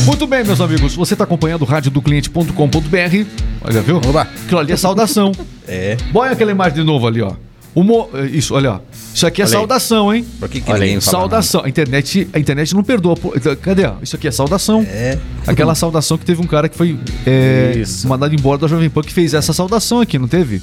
Muito 0.06 0.26
bem, 0.26 0.44
meus 0.44 0.60
amigos. 0.62 0.96
Você 0.96 1.14
está 1.14 1.24
acompanhando 1.26 1.62
o 1.62 1.66
radiodocliente.com.br. 1.66 3.26
Olha, 3.62 3.82
viu? 3.82 3.98
Oba. 3.98 4.22
Aquilo 4.46 4.60
ali 4.60 4.72
é 4.72 4.78
saudação. 4.78 5.32
É. 5.68 5.98
Põe 6.12 6.30
aquela 6.30 6.52
imagem 6.52 6.80
de 6.80 6.84
novo 6.84 7.08
ali, 7.08 7.22
ó. 7.22 7.34
Mo- 7.76 8.10
Isso, 8.32 8.56
olha, 8.56 8.74
ó. 8.74 8.80
Isso 9.20 9.28
aqui 9.28 9.42
é 9.42 9.44
Olha 9.44 9.50
aí. 9.50 9.54
saudação, 9.60 10.14
hein? 10.16 10.26
Por 10.40 10.48
que, 10.48 10.62
que 10.62 10.72
Olha 10.72 10.80
ninguém 10.80 11.02
fala 11.02 11.18
saudação. 11.20 11.62
A 11.66 11.68
internet, 11.68 12.30
a 12.32 12.40
internet 12.40 12.74
não 12.74 12.82
perdoa. 12.86 13.18
Pô, 13.18 13.34
então, 13.36 13.54
Cadê? 13.58 13.84
ó? 13.86 13.96
Isso 14.02 14.16
aqui 14.16 14.30
é 14.30 14.32
saudação. 14.32 14.82
É. 14.90 15.18
Aquela 15.46 15.76
saudação 15.76 16.18
que 16.18 16.24
teve 16.24 16.42
um 16.42 16.46
cara 16.48 16.70
que 16.70 16.78
foi 16.78 16.98
é, 17.28 17.74
Isso. 17.76 18.08
mandado 18.08 18.34
embora 18.34 18.58
da 18.60 18.68
Jovem 18.68 18.90
Pan 18.90 19.02
que 19.02 19.12
fez 19.12 19.34
essa 19.34 19.52
saudação 19.52 20.00
aqui, 20.00 20.18
não 20.18 20.30
teve? 20.30 20.62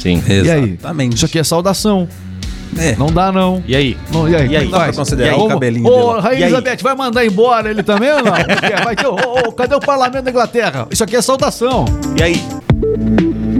Sim. 0.00 0.20
E 0.26 0.50
aí? 0.50 0.70
Exatamente. 0.72 1.14
Isso 1.14 1.26
aqui 1.26 1.38
é 1.38 1.44
saudação. 1.44 2.08
É. 2.76 2.96
Não 2.96 3.06
dá, 3.06 3.30
não. 3.30 3.62
E 3.68 3.76
aí? 3.76 3.96
Não, 4.12 4.28
e 4.28 4.34
aí? 4.34 4.48
E 4.48 4.56
aí? 4.56 4.64
Dá 4.64 4.70
pra 4.70 4.78
faz? 4.86 4.96
considerar 4.96 5.28
E 5.28 5.34
aí? 5.34 5.40
o 5.40 5.46
cabelinho 5.46 5.86
Ô, 5.86 6.08
dele. 6.14 6.20
Rainha 6.22 6.32
E 6.40 6.42
aí? 6.42 6.50
Elizabeth, 6.50 6.78
vai 6.82 6.96
mandar 6.96 7.24
embora 7.24 7.70
ele 7.70 7.84
também 7.84 8.10
ou 8.10 8.16
não? 8.24 8.32
Vai 8.82 8.96
ter, 8.96 9.06
ô, 9.06 9.14
ô, 9.14 9.52
cadê 9.52 9.76
o 9.76 9.80
parlamento 9.80 10.24
da 10.24 10.30
Inglaterra? 10.32 10.88
Isso 10.90 11.04
aqui 11.04 11.14
é 11.14 11.22
saudação. 11.22 11.84
E 12.18 12.22
aí? 12.24 12.42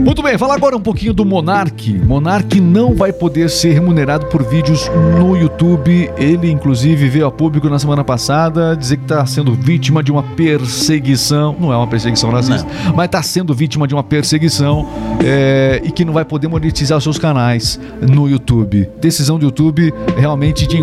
Muito 0.03 0.21
bem, 0.21 0.37
falar 0.37 0.55
agora 0.55 0.75
um 0.75 0.81
pouquinho 0.81 1.13
do 1.13 1.23
Monark. 1.23 1.93
Monark 1.93 2.59
não 2.59 2.93
vai 2.93 3.13
poder 3.13 3.49
ser 3.49 3.71
remunerado 3.71 4.25
por 4.25 4.43
vídeos 4.43 4.91
no 5.17 5.37
YouTube. 5.37 6.11
Ele, 6.17 6.51
inclusive, 6.51 7.07
veio 7.07 7.25
a 7.25 7.31
público 7.31 7.69
na 7.69 7.79
semana 7.79 8.03
passada 8.03 8.75
dizer 8.75 8.97
que 8.97 9.03
está 9.03 9.25
sendo 9.25 9.53
vítima 9.53 10.03
de 10.03 10.11
uma 10.11 10.21
perseguição. 10.21 11.55
Não 11.57 11.71
é 11.71 11.77
uma 11.77 11.87
perseguição 11.87 12.31
racista, 12.31 12.67
mas 12.93 13.05
está 13.05 13.23
sendo 13.23 13.53
vítima 13.53 13.87
de 13.87 13.93
uma 13.93 14.03
perseguição 14.03 14.85
é, 15.23 15.81
e 15.85 15.89
que 15.89 16.03
não 16.03 16.11
vai 16.11 16.25
poder 16.25 16.49
monetizar 16.49 16.97
os 16.97 17.03
seus 17.03 17.17
canais 17.17 17.79
no 18.01 18.27
YouTube. 18.27 18.89
Decisão 18.99 19.39
do 19.39 19.45
YouTube 19.45 19.93
realmente 20.17 20.67
de. 20.67 20.79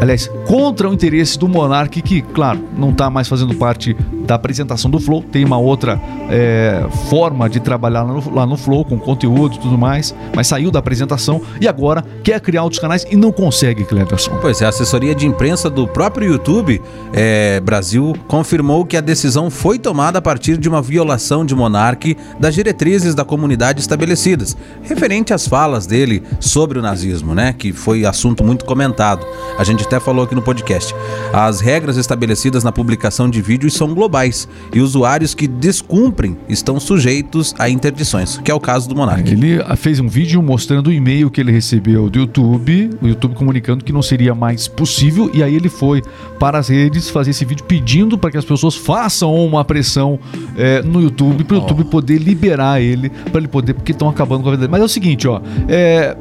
Aliás, 0.00 0.28
contra 0.46 0.90
o 0.90 0.92
interesse 0.92 1.38
do 1.38 1.48
Monark, 1.48 2.02
que, 2.02 2.22
claro, 2.22 2.60
não 2.76 2.90
está 2.90 3.08
mais 3.08 3.28
fazendo 3.28 3.54
parte 3.54 3.96
da 4.28 4.34
apresentação 4.34 4.90
do 4.90 5.00
Flow, 5.00 5.22
tem 5.22 5.42
uma 5.42 5.56
outra 5.56 5.98
é, 6.30 6.86
forma 7.08 7.48
de 7.48 7.60
trabalhar 7.60 8.02
lá 8.02 8.12
no, 8.12 8.34
lá 8.34 8.46
no 8.46 8.58
Flow, 8.58 8.84
com 8.84 8.98
conteúdo 8.98 9.56
e 9.56 9.58
tudo 9.58 9.78
mais, 9.78 10.14
mas 10.36 10.46
saiu 10.46 10.70
da 10.70 10.78
apresentação 10.78 11.40
e 11.58 11.66
agora 11.66 12.04
quer 12.22 12.38
criar 12.40 12.62
outros 12.62 12.78
canais 12.78 13.06
e 13.10 13.16
não 13.16 13.32
consegue, 13.32 13.84
Cleverson. 13.84 14.36
Pois 14.42 14.60
é, 14.60 14.66
a 14.66 14.68
assessoria 14.68 15.14
de 15.14 15.26
imprensa 15.26 15.70
do 15.70 15.88
próprio 15.88 16.30
YouTube 16.32 16.80
é, 17.14 17.58
Brasil 17.60 18.14
confirmou 18.28 18.84
que 18.84 18.98
a 18.98 19.00
decisão 19.00 19.48
foi 19.50 19.78
tomada 19.78 20.18
a 20.18 20.22
partir 20.22 20.58
de 20.58 20.68
uma 20.68 20.82
violação 20.82 21.44
de 21.44 21.54
Monark 21.54 22.14
das 22.38 22.54
diretrizes 22.54 23.14
da 23.14 23.24
comunidade 23.24 23.80
estabelecidas, 23.80 24.54
referente 24.82 25.32
às 25.32 25.48
falas 25.48 25.86
dele 25.86 26.22
sobre 26.38 26.78
o 26.78 26.82
nazismo, 26.82 27.34
né? 27.34 27.54
Que 27.56 27.72
foi 27.72 28.04
assunto 28.04 28.44
muito 28.44 28.66
comentado. 28.66 29.24
A 29.58 29.64
gente 29.64 29.84
até 29.84 29.98
falou 29.98 30.24
aqui 30.24 30.34
no 30.34 30.42
podcast. 30.42 30.94
As 31.32 31.62
regras 31.62 31.96
estabelecidas 31.96 32.62
na 32.62 32.70
publicação 32.70 33.30
de 33.30 33.40
vídeos 33.40 33.72
são 33.72 33.94
globais 33.94 34.17
e 34.74 34.80
usuários 34.80 35.34
que 35.34 35.46
descumprem 35.46 36.36
estão 36.48 36.80
sujeitos 36.80 37.54
a 37.58 37.68
interdições, 37.68 38.38
que 38.38 38.50
é 38.50 38.54
o 38.54 38.60
caso 38.60 38.88
do 38.88 38.96
Monark. 38.96 39.30
Ele 39.30 39.62
ah, 39.64 39.76
fez 39.76 40.00
um 40.00 40.08
vídeo 40.08 40.42
mostrando 40.42 40.88
o 40.88 40.92
e-mail 40.92 41.30
que 41.30 41.40
ele 41.40 41.52
recebeu 41.52 42.10
do 42.10 42.18
YouTube, 42.18 42.90
o 43.00 43.06
YouTube 43.06 43.34
comunicando 43.34 43.84
que 43.84 43.92
não 43.92 44.02
seria 44.02 44.34
mais 44.34 44.66
possível, 44.66 45.30
e 45.32 45.42
aí 45.42 45.54
ele 45.54 45.68
foi 45.68 46.02
para 46.38 46.58
as 46.58 46.68
redes 46.68 47.10
fazer 47.10 47.30
esse 47.30 47.44
vídeo 47.44 47.64
pedindo 47.64 48.18
para 48.18 48.30
que 48.30 48.38
as 48.38 48.44
pessoas 48.44 48.74
façam 48.74 49.34
uma 49.34 49.64
pressão 49.64 50.18
eh, 50.56 50.82
no 50.82 51.00
YouTube, 51.00 51.44
para 51.44 51.56
o 51.56 51.60
YouTube 51.60 51.84
poder 51.84 52.18
liberar 52.18 52.80
ele, 52.80 53.10
para 53.10 53.38
ele 53.38 53.48
poder, 53.48 53.74
porque 53.74 53.92
estão 53.92 54.08
acabando 54.08 54.42
com 54.42 54.48
a 54.48 54.52
vida 54.52 54.62
dele. 54.62 54.72
Mas 54.72 54.80
é 54.80 54.84
o 54.84 54.88
seguinte, 54.88 55.26
ó, 55.28 55.40
é, 55.68 56.16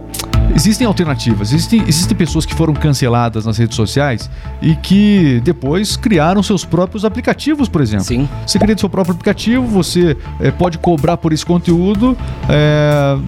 Existem 0.58 0.88
alternativas, 0.88 1.54
existem, 1.54 1.84
existem 1.88 2.18
pessoas 2.18 2.44
que 2.44 2.56
foram 2.56 2.74
canceladas 2.74 3.46
nas 3.46 3.60
redes 3.60 3.76
sociais 3.76 4.28
e 4.60 4.76
que 4.76 5.40
depois 5.44 5.96
criaram 5.96 6.42
seus 6.42 6.66
próprios 6.66 7.06
aplicativos, 7.06 7.70
por 7.70 7.80
exemplo. 7.80 8.06
Sim. 8.06 8.28
Você 8.46 8.58
cria 8.58 8.76
seu 8.76 8.90
próprio 8.90 9.14
aplicativo, 9.14 9.68
você 9.68 10.18
eh, 10.40 10.50
pode 10.50 10.80
cobrar 10.80 11.16
por 11.16 11.32
esse 11.32 11.46
conteúdo. 11.46 12.18
eh, 12.50 13.20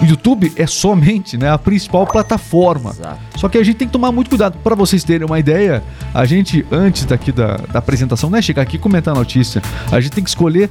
o 0.00 0.04
YouTube 0.06 0.52
é 0.56 0.66
somente 0.66 1.36
né, 1.36 1.50
a 1.50 1.58
principal 1.58 2.06
plataforma. 2.06 2.90
Exato. 2.90 3.18
Só 3.36 3.48
que 3.50 3.58
a 3.58 3.62
gente 3.62 3.76
tem 3.76 3.86
que 3.86 3.92
tomar 3.92 4.10
muito 4.10 4.30
cuidado. 4.30 4.56
Para 4.64 4.74
vocês 4.74 5.04
terem 5.04 5.26
uma 5.26 5.38
ideia, 5.38 5.82
a 6.14 6.24
gente, 6.24 6.66
antes 6.72 7.04
daqui 7.04 7.30
da, 7.30 7.56
da 7.56 7.78
apresentação, 7.78 8.30
não 8.30 8.38
é 8.38 8.42
chegar 8.42 8.62
aqui 8.62 8.76
e 8.76 8.78
comentar 8.78 9.14
a 9.14 9.18
notícia. 9.18 9.62
A 9.92 10.00
gente 10.00 10.12
tem 10.12 10.24
que 10.24 10.30
escolher 10.30 10.70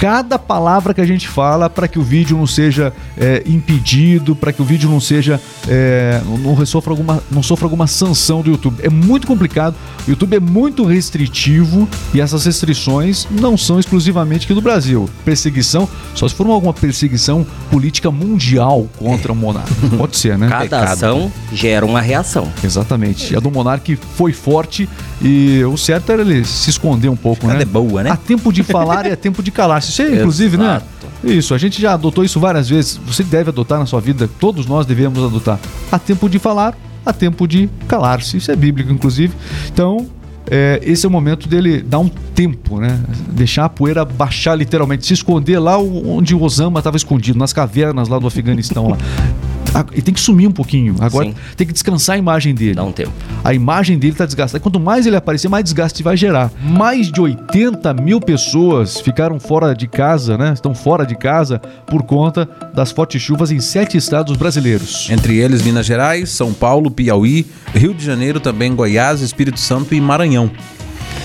cada 0.00 0.38
palavra 0.38 0.94
que 0.94 1.00
a 1.02 1.04
gente 1.04 1.28
fala 1.28 1.68
para 1.68 1.86
que 1.86 1.98
o 1.98 2.02
vídeo 2.02 2.34
não 2.34 2.46
seja 2.46 2.90
é, 3.18 3.42
impedido, 3.44 4.34
para 4.34 4.50
que 4.50 4.62
o 4.62 4.64
vídeo 4.64 4.88
não 4.88 4.98
seja 4.98 5.38
é, 5.68 6.22
não, 6.24 6.56
não 6.56 6.66
sofra 6.66 6.90
alguma 6.90 7.22
não 7.30 7.42
sofra 7.42 7.66
alguma 7.66 7.86
sanção 7.86 8.40
do 8.40 8.50
YouTube. 8.50 8.80
É 8.82 8.88
muito 8.88 9.26
complicado. 9.26 9.76
O 10.06 10.10
YouTube 10.10 10.36
é 10.36 10.40
muito 10.40 10.86
restritivo 10.86 11.86
e 12.14 12.20
essas 12.20 12.46
restrições 12.46 13.28
não 13.30 13.58
são 13.58 13.78
exclusivamente 13.78 14.46
aqui 14.46 14.54
do 14.54 14.62
Brasil. 14.62 15.06
Perseguição, 15.22 15.86
só 16.14 16.26
se 16.26 16.34
for 16.34 16.46
alguma 16.46 16.72
perseguição 16.72 17.46
política 17.70 18.10
mundial 18.10 18.88
contra 18.96 19.30
o 19.30 19.36
monarca. 19.36 19.70
Pode 19.98 20.16
ser, 20.16 20.38
né? 20.38 20.48
Cada 20.48 20.62
Pecado. 20.62 20.92
ação 20.92 21.32
gera 21.52 21.84
uma 21.84 22.00
reação. 22.00 22.50
Exatamente. 22.64 23.34
E 23.34 23.36
a 23.36 23.40
do 23.40 23.50
Monark 23.50 23.96
foi 24.16 24.32
forte 24.32 24.88
e 25.20 25.62
o 25.64 25.76
certo 25.76 26.10
era 26.10 26.22
ele 26.22 26.42
se 26.42 26.70
esconder 26.70 27.10
um 27.10 27.16
pouco, 27.16 27.44
Ela 27.44 27.56
né? 27.56 27.62
é 27.62 27.66
boa, 27.66 28.02
né? 28.02 28.10
Há 28.10 28.16
tempo 28.16 28.50
de 28.50 28.62
falar 28.62 29.04
e 29.04 29.12
há 29.12 29.16
tempo 29.16 29.42
de 29.42 29.50
calar. 29.50 29.82
Isso 29.90 30.02
é, 30.02 30.14
inclusive, 30.14 30.56
né? 30.56 30.64
Exato. 30.64 30.86
Isso, 31.22 31.54
a 31.54 31.58
gente 31.58 31.80
já 31.80 31.94
adotou 31.94 32.24
isso 32.24 32.40
várias 32.40 32.68
vezes. 32.68 32.98
Você 33.06 33.22
deve 33.22 33.50
adotar 33.50 33.78
na 33.78 33.86
sua 33.86 34.00
vida, 34.00 34.28
todos 34.38 34.66
nós 34.66 34.86
devemos 34.86 35.22
adotar. 35.22 35.58
Há 35.90 35.98
tempo 35.98 36.28
de 36.28 36.38
falar, 36.38 36.76
há 37.04 37.12
tempo 37.12 37.46
de 37.46 37.68
calar-se. 37.86 38.36
Isso 38.36 38.50
é 38.50 38.56
bíblico, 38.56 38.90
inclusive. 38.92 39.34
Então, 39.72 40.06
é, 40.50 40.80
esse 40.82 41.04
é 41.04 41.08
o 41.08 41.12
momento 41.12 41.48
dele 41.48 41.82
dar 41.82 41.98
um 41.98 42.08
tempo, 42.08 42.80
né? 42.80 42.98
Deixar 43.32 43.66
a 43.66 43.68
poeira 43.68 44.04
baixar 44.04 44.54
literalmente, 44.54 45.06
se 45.06 45.12
esconder 45.12 45.58
lá 45.58 45.76
onde 45.78 46.34
o 46.34 46.42
Osama 46.42 46.80
estava 46.80 46.96
escondido, 46.96 47.38
nas 47.38 47.52
cavernas 47.52 48.08
lá 48.08 48.18
do 48.18 48.26
Afeganistão 48.26 48.88
lá. 48.88 48.98
Ah, 49.74 49.84
E 49.94 50.02
tem 50.02 50.12
que 50.12 50.20
sumir 50.20 50.48
um 50.48 50.52
pouquinho. 50.52 50.96
Agora 51.00 51.26
Sim. 51.26 51.34
tem 51.56 51.66
que 51.66 51.72
descansar 51.72 52.16
a 52.16 52.18
imagem 52.18 52.54
dele. 52.54 52.74
Dá 52.74 52.84
um 52.84 52.92
tempo. 52.92 53.12
A 53.44 53.54
imagem 53.54 53.98
dele 53.98 54.12
está 54.12 54.26
desgastada. 54.26 54.60
Quanto 54.60 54.80
mais 54.80 55.06
ele 55.06 55.16
aparecer, 55.16 55.48
mais 55.48 55.64
desgaste 55.64 56.02
vai 56.02 56.16
gerar. 56.16 56.50
Mais 56.62 57.10
de 57.10 57.20
80 57.20 57.94
mil 57.94 58.20
pessoas 58.20 59.00
ficaram 59.00 59.38
fora 59.38 59.74
de 59.74 59.86
casa, 59.86 60.36
né? 60.36 60.52
Estão 60.52 60.74
fora 60.74 61.06
de 61.06 61.14
casa 61.16 61.58
por 61.86 62.02
conta 62.02 62.48
das 62.74 62.90
fortes 62.90 63.20
chuvas 63.22 63.50
em 63.50 63.60
sete 63.60 63.96
estados 63.96 64.36
brasileiros. 64.36 65.08
Entre 65.10 65.36
eles 65.38 65.62
Minas 65.62 65.86
Gerais, 65.86 66.30
São 66.30 66.52
Paulo, 66.52 66.90
Piauí, 66.90 67.46
Rio 67.74 67.94
de 67.94 68.04
Janeiro, 68.04 68.40
também 68.40 68.74
Goiás, 68.74 69.20
Espírito 69.20 69.60
Santo 69.60 69.94
e 69.94 70.00
Maranhão. 70.00 70.50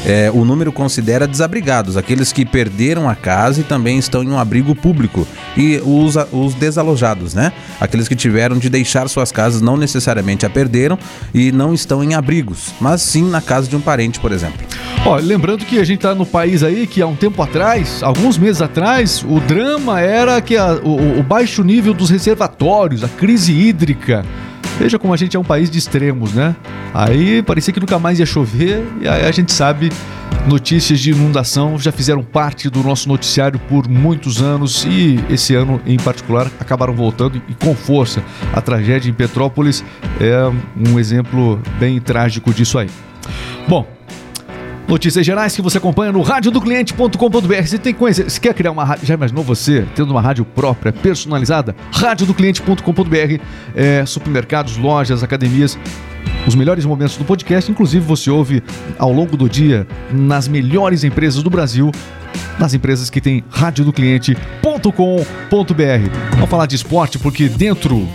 É, 0.05 0.29
o 0.31 0.45
número 0.45 0.71
considera 0.71 1.27
desabrigados, 1.27 1.97
aqueles 1.97 2.31
que 2.31 2.45
perderam 2.45 3.09
a 3.09 3.15
casa 3.15 3.61
e 3.61 3.63
também 3.63 3.97
estão 3.97 4.23
em 4.23 4.29
um 4.29 4.37
abrigo 4.37 4.75
público, 4.75 5.27
e 5.57 5.81
os, 5.83 6.15
os 6.31 6.53
desalojados, 6.53 7.33
né? 7.33 7.51
Aqueles 7.81 8.07
que 8.07 8.15
tiveram 8.15 8.57
de 8.59 8.69
deixar 8.69 9.09
suas 9.09 9.31
casas 9.31 9.61
não 9.61 9.75
necessariamente 9.75 10.45
a 10.45 10.49
perderam 10.49 10.97
e 11.33 11.51
não 11.51 11.73
estão 11.73 12.03
em 12.03 12.13
abrigos, 12.13 12.71
mas 12.79 13.01
sim 13.01 13.27
na 13.27 13.41
casa 13.41 13.67
de 13.67 13.75
um 13.75 13.81
parente, 13.81 14.19
por 14.19 14.31
exemplo. 14.31 14.63
Ó, 15.05 15.15
lembrando 15.17 15.65
que 15.65 15.79
a 15.79 15.83
gente 15.83 15.99
tá 15.99 16.13
no 16.13 16.25
país 16.25 16.61
aí 16.63 16.85
que 16.85 17.01
há 17.01 17.07
um 17.07 17.15
tempo 17.15 17.41
atrás, 17.41 18.01
alguns 18.03 18.37
meses 18.37 18.61
atrás, 18.61 19.23
o 19.27 19.39
drama 19.39 19.99
era 20.01 20.39
que 20.41 20.55
a- 20.55 20.79
o, 20.83 21.19
o 21.19 21.23
baixo 21.23 21.63
nível 21.63 21.93
dos 21.93 22.09
reservatórios, 22.09 23.03
a 23.03 23.07
crise 23.07 23.53
hídrica. 23.53 24.23
Veja 24.77 24.99
como 24.99 25.13
a 25.13 25.17
gente 25.17 25.35
é 25.37 25.39
um 25.39 25.43
país 25.43 25.69
de 25.69 25.77
extremos, 25.77 26.33
né? 26.33 26.55
Aí 26.93 27.41
parecia 27.41 27.73
que 27.73 27.79
nunca 27.79 27.97
mais 27.97 28.19
ia 28.19 28.25
chover, 28.25 28.83
e 29.01 29.07
aí 29.07 29.25
a 29.25 29.31
gente 29.31 29.51
sabe, 29.51 29.89
notícias 30.47 30.99
de 30.99 31.11
inundação 31.11 31.77
já 31.79 31.91
fizeram 31.91 32.23
parte 32.23 32.69
do 32.69 32.83
nosso 32.83 33.07
noticiário 33.07 33.59
por 33.59 33.87
muitos 33.87 34.41
anos 34.41 34.85
e 34.85 35.19
esse 35.29 35.55
ano 35.55 35.81
em 35.85 35.97
particular 35.97 36.51
acabaram 36.59 36.93
voltando 36.93 37.41
e 37.47 37.53
com 37.53 37.73
força. 37.75 38.23
A 38.53 38.61
tragédia 38.61 39.09
em 39.09 39.13
Petrópolis 39.13 39.83
é 40.19 40.51
um 40.89 40.99
exemplo 40.99 41.59
bem 41.79 41.99
trágico 41.99 42.53
disso 42.53 42.77
aí. 42.77 42.89
Bom, 43.67 43.87
Notícias 44.87 45.25
gerais 45.25 45.55
que 45.55 45.63
você 45.63 45.79
acompanha 45.79 46.11
no 46.11 46.21
radiodocliente.com.br. 46.21 47.65
Você 47.65 47.79
tem 47.79 47.91
que 47.91 47.99
conhecer, 47.99 48.29
você 48.29 48.39
quer 48.39 48.53
criar 48.53 48.71
uma 48.71 48.83
rádio, 48.83 49.07
já 49.07 49.15
imaginou 49.15 49.43
você 49.43 49.83
tendo 49.95 50.11
uma 50.11 50.21
rádio 50.21 50.45
própria, 50.45 50.93
personalizada? 50.93 51.75
radiodocliente.com.br, 51.91 53.41
é, 53.75 54.05
supermercados, 54.05 54.77
lojas, 54.77 55.23
academias, 55.23 55.77
os 56.47 56.53
melhores 56.53 56.85
momentos 56.85 57.17
do 57.17 57.25
podcast, 57.25 57.71
inclusive 57.71 58.05
você 58.05 58.29
ouve 58.29 58.61
ao 58.99 59.11
longo 59.11 59.35
do 59.35 59.49
dia 59.49 59.87
nas 60.11 60.47
melhores 60.47 61.03
empresas 61.03 61.41
do 61.41 61.49
Brasil, 61.49 61.91
nas 62.59 62.75
empresas 62.75 63.09
que 63.09 63.19
tem 63.19 63.43
radiodocliente.com.br. 63.49 66.31
Vamos 66.31 66.49
falar 66.49 66.67
de 66.67 66.75
esporte 66.75 67.17
porque 67.17 67.49
dentro 67.49 68.07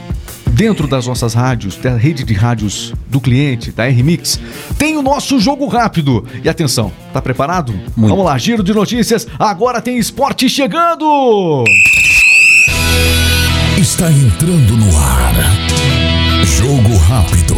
Dentro 0.61 0.87
das 0.87 1.07
nossas 1.07 1.33
rádios, 1.33 1.77
da 1.77 1.97
rede 1.97 2.23
de 2.23 2.35
rádios 2.35 2.93
do 3.09 3.19
cliente, 3.19 3.73
da 3.73 3.87
R-Mix, 3.87 4.39
tem 4.77 4.95
o 4.95 5.01
nosso 5.01 5.41
jogo 5.41 5.67
rápido. 5.67 6.23
E 6.45 6.51
atenção, 6.51 6.93
tá 7.15 7.23
preparado? 7.23 7.73
Muito. 7.97 8.11
Vamos 8.11 8.27
lá, 8.27 8.37
giro 8.37 8.63
de 8.63 8.75
notícias. 8.75 9.27
Agora 9.39 9.81
tem 9.81 9.97
esporte 9.97 10.51
chegando! 10.51 11.65
Está 13.79 14.13
entrando 14.13 14.77
no 14.77 14.99
ar. 14.99 15.33
Jogo 16.45 16.95
rápido. 17.09 17.57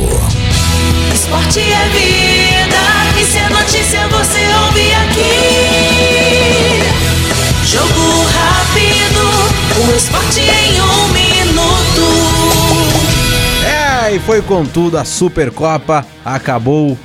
Esporte 1.12 1.58
é 1.58 1.88
vida, 1.88 3.20
e 3.20 3.24
se 3.24 3.38
é 3.38 3.48
notícia 3.48 4.06
você 4.10 4.46
ouve 4.64 4.92
aqui. 4.94 5.32
Jogo 7.66 8.28
rápido, 8.28 9.26
o 9.90 9.96
esporte 9.96 10.42
em 10.42 10.80
um 10.80 11.08
minuto. 11.08 11.21
E 14.12 14.18
foi 14.18 14.42
com 14.42 14.62
tudo, 14.66 14.98
a 14.98 15.06
Supercopa 15.06 16.04
acabou 16.22 16.98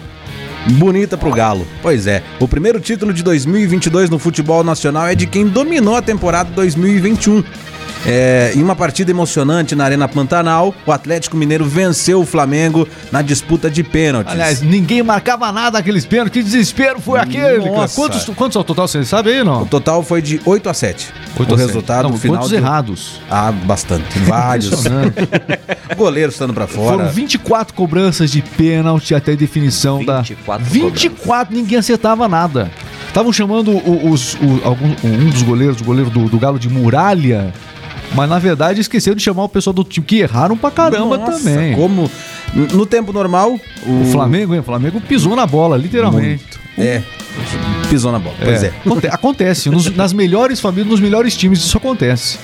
bonita 0.71 1.17
pro 1.17 1.31
Galo. 1.31 1.65
Pois 1.81 2.05
é, 2.05 2.21
o 2.37 2.49
primeiro 2.49 2.81
título 2.81 3.13
de 3.13 3.23
2022 3.23 4.09
no 4.09 4.19
futebol 4.19 4.61
nacional 4.61 5.07
é 5.07 5.15
de 5.15 5.25
quem 5.25 5.47
dominou 5.47 5.95
a 5.95 6.01
temporada 6.01 6.51
2021. 6.51 7.45
É, 8.05 8.53
em 8.55 8.63
uma 8.63 8.75
partida 8.75 9.11
emocionante 9.11 9.75
na 9.75 9.83
Arena 9.83 10.07
Pantanal, 10.07 10.73
o 10.85 10.91
Atlético 10.91 11.35
Mineiro 11.35 11.65
venceu 11.65 12.21
o 12.21 12.25
Flamengo 12.25 12.87
na 13.11 13.21
disputa 13.21 13.69
de 13.69 13.83
pênaltis. 13.83 14.31
Aliás, 14.31 14.61
ninguém 14.61 15.03
marcava 15.03 15.51
nada 15.51 15.77
aqueles 15.77 16.05
pênaltis. 16.05 16.33
Que 16.33 16.43
desespero 16.43 16.99
foi 17.01 17.19
aquele, 17.19 17.59
cara? 17.63 17.71
Nossa. 17.75 17.95
Quantos, 17.95 18.25
quantos 18.35 18.55
ao 18.57 18.63
total, 18.63 18.87
você 18.87 19.03
sabe 19.03 19.31
aí, 19.31 19.41
o 19.41 19.45
não? 19.45 19.65
total 19.65 20.03
foi 20.03 20.21
de 20.21 20.39
8 20.45 20.69
a 20.69 20.73
7. 20.73 21.07
Oito 21.39 21.51
o 21.51 21.55
a 21.55 21.57
resultado 21.57 22.09
Não, 22.09 22.17
final 22.17 22.37
quantos 22.37 22.49
do- 22.51 22.55
errados? 22.55 23.21
Ah, 23.29 23.51
bastante, 23.51 24.17
vários. 24.25 24.83
Goleiros 25.95 26.35
estando 26.35 26.53
pra 26.53 26.67
fora. 26.67 26.97
Foram 26.97 27.09
24 27.11 27.73
cobranças 27.73 28.29
de 28.31 28.41
pênalti 28.41 29.13
até 29.15 29.33
a 29.33 29.35
definição 29.35 29.99
24 29.99 30.63
da. 30.65 30.71
24, 30.71 31.55
ninguém 31.55 31.77
acertava 31.79 32.27
nada. 32.27 32.71
Estavam 33.07 33.31
chamando 33.33 33.71
o- 33.71 34.11
os, 34.11 34.35
o- 34.35 34.61
algum- 34.63 34.93
um 35.03 35.29
dos 35.29 35.41
goleiros, 35.41 35.81
o 35.81 35.83
goleiro 35.83 36.09
do, 36.09 36.29
do 36.29 36.37
Galo 36.39 36.59
de 36.59 36.69
muralha. 36.69 37.53
Mas 38.15 38.29
na 38.29 38.39
verdade 38.39 38.81
esqueceram 38.81 39.15
de 39.15 39.21
chamar 39.23 39.43
o 39.43 39.49
pessoal 39.49 39.73
do 39.73 39.83
time 39.83 40.05
que 40.05 40.19
erraram 40.19 40.57
pra 40.57 40.71
caramba 40.71 41.17
Nossa, 41.17 41.37
também. 41.37 41.75
Como 41.75 42.09
no 42.53 42.85
tempo 42.85 43.11
normal, 43.13 43.59
o, 43.85 44.01
O 44.01 44.05
Flamengo, 44.11 44.53
hein? 44.53 44.59
O 44.61 44.63
Flamengo 44.63 44.99
pisou 45.01 45.35
na 45.35 45.45
bola, 45.45 45.77
literalmente. 45.77 46.43
É, 46.77 47.01
pisou 47.89 48.11
na 48.11 48.19
bola. 48.19 48.35
Pois 48.43 48.63
é. 48.63 48.71
Aconte- 48.85 49.07
Acontece. 49.07 49.69
Nos- 49.69 49.95
nas 49.95 50.13
melhores 50.13 50.59
famílias, 50.59 50.87
nos 50.87 50.99
melhores 50.99 51.35
times, 51.35 51.59
isso 51.59 51.77
acontece. 51.77 52.37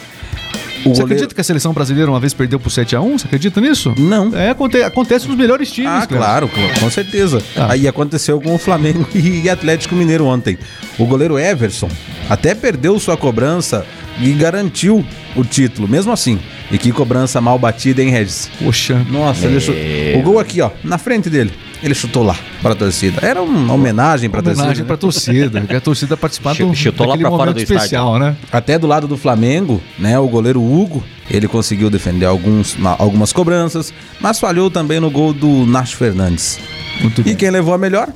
O 0.85 0.89
Você 0.89 1.01
goleiro- 1.01 1.03
acredita 1.05 1.35
que 1.35 1.41
a 1.41 1.43
seleção 1.43 1.71
brasileira 1.73 2.11
uma 2.11 2.19
vez 2.19 2.33
perdeu 2.33 2.59
por 2.59 2.69
7x1? 2.69 3.17
Você 3.19 3.25
acredita 3.27 3.61
nisso? 3.61 3.93
Não. 3.97 4.35
É, 4.35 4.49
aconte- 4.49 4.81
acontece 4.83 5.27
nos 5.27 5.37
melhores 5.37 5.71
times, 5.71 5.89
Ah, 6.03 6.05
claro, 6.07 6.49
cl- 6.53 6.79
com 6.79 6.89
certeza. 6.89 7.41
Ah. 7.55 7.71
Aí 7.71 7.87
aconteceu 7.87 8.41
com 8.41 8.53
o 8.53 8.57
Flamengo 8.57 9.07
e 9.15 9.49
Atlético 9.49 9.95
Mineiro 9.95 10.25
ontem. 10.25 10.57
O 10.99 11.05
goleiro 11.05 11.39
Everson 11.39 11.89
até 12.29 12.53
perdeu 12.53 12.99
sua 12.99 13.15
cobrança 13.15 13.85
e 14.19 14.31
garantiu 14.33 15.03
o 15.35 15.43
título, 15.43 15.87
mesmo 15.87 16.11
assim. 16.11 16.37
E 16.71 16.77
que 16.77 16.91
cobrança 16.91 17.39
mal 17.41 17.57
batida, 17.57 18.01
hein, 18.01 18.09
Regis? 18.09 18.49
Poxa. 18.61 19.05
Nossa, 19.09 19.45
ele 19.45 19.59
chu- 19.59 19.73
o 20.17 20.21
gol 20.21 20.39
aqui, 20.39 20.59
ó, 20.61 20.69
na 20.83 20.97
frente 20.97 21.29
dele. 21.29 21.51
Ele 21.83 21.93
chutou 21.93 22.23
lá 22.23 22.35
para 22.61 22.71
a 22.71 22.75
torcida. 22.75 23.19
Era 23.21 23.41
uma 23.41 23.73
homenagem 23.73 24.29
para 24.29 24.39
a 24.39 24.43
torcida. 24.43 24.61
Homenagem 24.63 24.83
né? 24.83 24.87
pra 24.87 24.97
torcida, 24.97 25.61
que 25.61 25.75
a 25.75 25.81
torcida 25.81 26.15
do 26.15 26.75
chutou 26.75 27.05
lá 27.05 27.17
pra 27.17 27.29
fora 27.29 27.53
do 27.53 27.59
especial, 27.59 28.17
né? 28.17 28.37
Até 28.49 28.79
do 28.79 28.87
lado 28.87 29.05
do 29.05 29.17
Flamengo, 29.17 29.81
né, 29.99 30.17
o 30.17 30.27
goleiro 30.27 30.61
Hugo, 30.63 31.03
ele 31.29 31.45
conseguiu 31.45 31.89
defender 31.89 32.25
alguns, 32.25 32.77
algumas 32.97 33.33
cobranças, 33.33 33.93
mas 34.21 34.39
falhou 34.39 34.71
também 34.71 35.01
no 35.01 35.11
gol 35.11 35.33
do 35.33 35.65
Nacho 35.65 35.97
Fernandes. 35.97 36.57
Muito 37.01 37.19
E 37.19 37.23
bem. 37.25 37.35
quem 37.35 37.49
levou 37.49 37.73
a 37.73 37.77
melhor? 37.77 38.07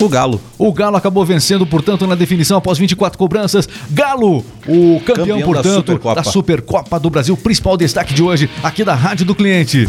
O 0.00 0.08
Galo. 0.08 0.40
O 0.56 0.72
Galo 0.72 0.96
acabou 0.96 1.24
vencendo, 1.26 1.66
portanto, 1.66 2.06
na 2.06 2.14
definição 2.14 2.58
após 2.58 2.78
24 2.78 3.18
cobranças. 3.18 3.68
Galo, 3.90 4.44
o 4.68 5.00
campeão, 5.04 5.26
Campeão 5.26 5.38
da 5.40 5.44
portanto, 5.44 5.74
Supercopa. 5.74 6.14
da 6.14 6.22
Supercopa 6.22 7.00
do 7.00 7.10
Brasil. 7.10 7.36
Principal 7.36 7.76
destaque 7.76 8.14
de 8.14 8.22
hoje 8.22 8.48
aqui 8.62 8.84
da 8.84 8.94
Rádio 8.94 9.26
do 9.26 9.34
Cliente. 9.34 9.88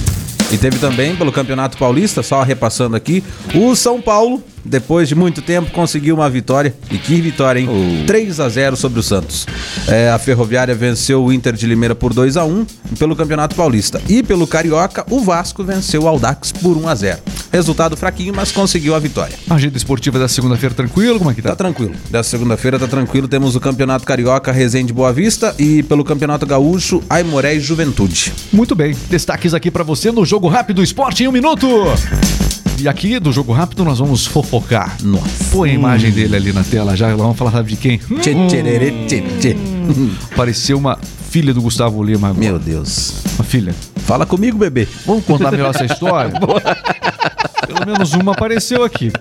E 0.51 0.58
teve 0.58 0.79
também 0.79 1.15
pelo 1.15 1.32
Campeonato 1.32 1.77
Paulista, 1.77 2.24
só 2.24 2.41
repassando 2.41 2.96
aqui, 2.96 3.24
o 3.53 3.75
São 3.75 4.01
Paulo 4.01 4.44
depois 4.63 5.08
de 5.08 5.16
muito 5.16 5.42
tempo, 5.42 5.72
conseguiu 5.72 6.16
uma 6.16 6.30
vitória. 6.30 6.74
E 6.92 6.98
que 6.98 7.20
vitória, 7.22 7.60
hein? 7.60 8.04
3 8.06 8.39
a 8.39 8.50
0 8.50 8.75
sobre 8.75 9.00
o 9.00 9.04
Santos. 9.04 9.46
É, 9.88 10.10
a 10.10 10.20
Ferroviária 10.20 10.74
venceu 10.75 11.24
o 11.24 11.32
Inter 11.34 11.54
de 11.54 11.66
Limeira 11.66 11.96
por 11.96 12.13
2 12.13 12.38
a 12.38 12.46
1 12.46 12.66
pelo 12.98 13.16
Campeonato 13.16 13.56
Paulista. 13.56 14.01
E 14.08 14.22
pelo 14.24 14.46
Carioca, 14.48 15.06
o 15.10 15.22
Vasco 15.22 15.63
venceu 15.63 16.04
o 16.04 16.08
Aldax 16.08 16.51
por 16.51 16.78
1 16.78 16.88
a 16.88 16.96
0 16.96 17.20
Resultado 17.51 17.98
fraquinho, 17.98 18.34
mas 18.36 18.51
conseguiu 18.51 18.94
a 18.94 19.00
vitória. 19.00 19.34
Agenda 19.50 19.75
esportiva 19.75 20.20
da 20.20 20.28
segunda-feira, 20.28 20.75
tranquilo? 20.75 21.18
Como 21.18 21.32
é 21.32 21.34
que 21.34 21.42
Tá 21.42 21.50
tá? 21.50 21.56
tranquilo. 21.56 21.94
Dessa 22.10 22.30
segunda-feira 22.30 22.78
tá 22.78 22.88
tranquilo. 22.88 23.28
Temos 23.28 23.56
o 23.56 23.60
Campeonato 23.60 24.06
Carioca, 24.06 24.51
Resende 24.51 24.94
Boa 24.94 25.12
Vista. 25.12 25.56
E 25.58 25.82
pelo 25.84 26.04
Campeonato 26.04 26.46
Gaúcho, 26.46 27.01
Aimoré 27.10 27.56
e 27.56 27.60
Juventude. 27.60 28.32
Muito 28.54 28.75
bem. 28.75 28.96
Destaques 29.10 29.54
aqui 29.56 29.72
pra 29.72 29.84
você 29.84 30.12
no 30.12 30.24
Jogo 30.25 30.48
Rápido 30.48 30.84
Esporte 30.84 31.24
em 31.24 31.28
um 31.28 31.32
minuto. 31.32 31.68
E 32.80 32.88
aqui 32.88 33.20
do 33.20 33.32
Jogo 33.32 33.51
Rápido 33.51 33.84
nós 33.84 34.00
vamos 34.00 34.25
fofocar. 34.25 34.98
Nossa. 35.04 35.46
Põe 35.51 35.72
a 35.72 35.74
imagem 35.74 36.12
dele 36.12 36.36
ali 36.36 36.54
na 36.54 36.63
tela 36.63 36.96
já. 36.96 37.13
Vamos 37.16 37.38
falar 37.38 37.51
sabe 37.51 37.72
de 37.72 37.78
quem? 37.78 38.00
Apareceu 40.32 40.78
uma 40.78 40.98
filha 41.30 41.54
do 41.54 41.62
Gustavo 41.62 42.01
Lima 42.01 42.30
agora. 42.30 42.39
Meu 42.39 42.60
Deus. 42.60 43.22
Uma 43.36 43.44
filha. 43.44 43.75
Fala 44.06 44.25
comigo, 44.25 44.58
bebê. 44.58 44.88
Vamos 45.06 45.25
contar 45.25 45.51
melhor 45.51 45.75
essa 45.75 45.86
história? 45.86 46.32
Pelo 47.68 47.86
menos 47.86 48.13
uma 48.13 48.32
apareceu 48.32 48.84
aqui. 48.84 49.12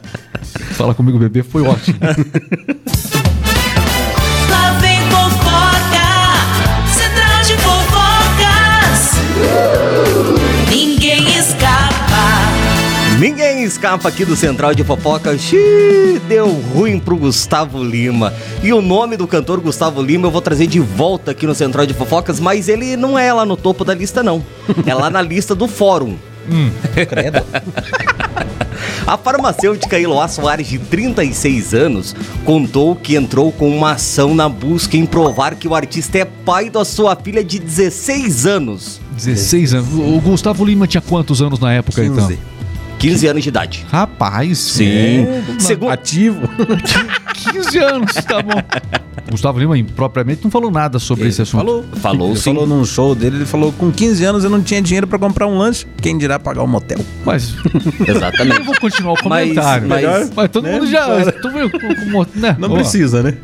Fala 0.72 0.94
comigo, 0.94 1.18
bebê, 1.18 1.42
foi 1.42 1.62
ótimo. 1.62 1.98
escapa 13.78 14.08
aqui 14.08 14.24
do 14.24 14.34
Central 14.34 14.74
de 14.74 14.82
Fofoca. 14.82 15.38
Xiii, 15.38 16.18
deu 16.26 16.48
ruim 16.48 16.98
pro 16.98 17.16
Gustavo 17.16 17.82
Lima. 17.82 18.34
E 18.60 18.72
o 18.72 18.82
nome 18.82 19.16
do 19.16 19.24
cantor 19.24 19.60
Gustavo 19.60 20.02
Lima 20.02 20.26
eu 20.26 20.32
vou 20.32 20.40
trazer 20.40 20.66
de 20.66 20.80
volta 20.80 21.30
aqui 21.30 21.46
no 21.46 21.54
Central 21.54 21.86
de 21.86 21.94
Fofocas, 21.94 22.40
mas 22.40 22.68
ele 22.68 22.96
não 22.96 23.16
é 23.16 23.32
lá 23.32 23.46
no 23.46 23.56
topo 23.56 23.84
da 23.84 23.94
lista, 23.94 24.20
não. 24.20 24.44
É 24.84 24.92
lá 24.92 25.08
na 25.08 25.22
lista 25.22 25.54
do 25.54 25.68
fórum. 25.68 26.16
Credo. 27.08 27.44
A 29.06 29.16
farmacêutica 29.16 29.98
Eloá 29.98 30.26
Soares, 30.26 30.66
de 30.66 30.78
36 30.78 31.72
anos, 31.72 32.16
contou 32.44 32.96
que 32.96 33.14
entrou 33.14 33.52
com 33.52 33.74
uma 33.74 33.92
ação 33.92 34.34
na 34.34 34.48
busca 34.48 34.96
em 34.96 35.06
provar 35.06 35.54
que 35.54 35.68
o 35.68 35.74
artista 35.74 36.18
é 36.18 36.24
pai 36.24 36.68
da 36.68 36.84
sua 36.84 37.14
filha 37.14 37.44
de 37.44 37.60
16 37.60 38.44
anos. 38.44 39.00
16 39.12 39.74
anos. 39.74 39.88
O 39.94 40.20
Gustavo 40.20 40.64
Lima 40.64 40.86
tinha 40.86 41.00
quantos 41.00 41.40
anos 41.40 41.60
na 41.60 41.72
época, 41.72 42.04
então? 42.04 42.28
15. 42.98 43.14
15 43.14 43.26
anos 43.28 43.42
de 43.42 43.48
idade. 43.48 43.86
Rapaz, 43.90 44.58
Sim. 44.58 44.86
é, 45.26 45.42
Segundo, 45.58 45.90
Ativo. 45.90 46.48
15 47.52 47.78
anos, 47.82 48.12
tá 48.14 48.42
bom. 48.42 48.60
Gustavo 49.30 49.58
Lima 49.58 49.76
propriamente 49.94 50.42
não 50.42 50.50
falou 50.50 50.70
nada 50.70 50.98
sobre 50.98 51.28
esse 51.28 51.42
assunto. 51.42 51.58
Falou. 51.60 51.84
Falou, 52.00 52.28
Ele 52.30 52.38
sim. 52.38 52.44
falou 52.54 52.66
num 52.66 52.84
show 52.84 53.14
dele, 53.14 53.36
ele 53.36 53.44
falou 53.46 53.70
com 53.72 53.90
15 53.92 54.24
anos 54.24 54.42
eu 54.44 54.48
não 54.50 54.62
tinha 54.62 54.80
dinheiro 54.80 55.06
pra 55.06 55.18
comprar 55.18 55.46
um 55.46 55.58
lanche, 55.58 55.86
quem 56.00 56.16
dirá 56.16 56.38
pagar 56.38 56.62
um 56.62 56.66
motel. 56.66 56.98
Mas 57.26 57.54
Exatamente. 58.06 58.58
eu 58.60 58.64
vou 58.64 58.74
continuar 58.80 59.12
o 59.12 59.16
Mas- 59.16 59.22
comentário. 59.48 59.86
mas- 59.88 60.30
Mas, 60.34 60.50
todo 60.50 60.64
né? 60.64 60.72
mundo 60.72 60.86
já. 60.86 61.04
Para. 61.06 61.32
Tu 61.32 61.50
viu. 61.50 61.70
Né? 62.34 62.56
Não 62.58 62.70
Ó, 62.70 62.74
precisa, 62.76 63.22
né? 63.22 63.34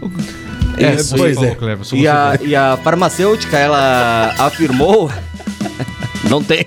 É, 0.78 0.94
Isso, 0.94 1.10
você 1.10 1.16
pois 1.18 1.34
falou, 1.36 1.50
é. 1.50 1.54
Cleverson, 1.54 1.96
E 1.96 2.08
a, 2.08 2.38
e 2.42 2.56
a 2.56 2.76
farmacêutica, 2.82 3.56
ela 3.58 4.34
afirmou. 4.38 5.10
Não 6.28 6.42
tem. 6.42 6.66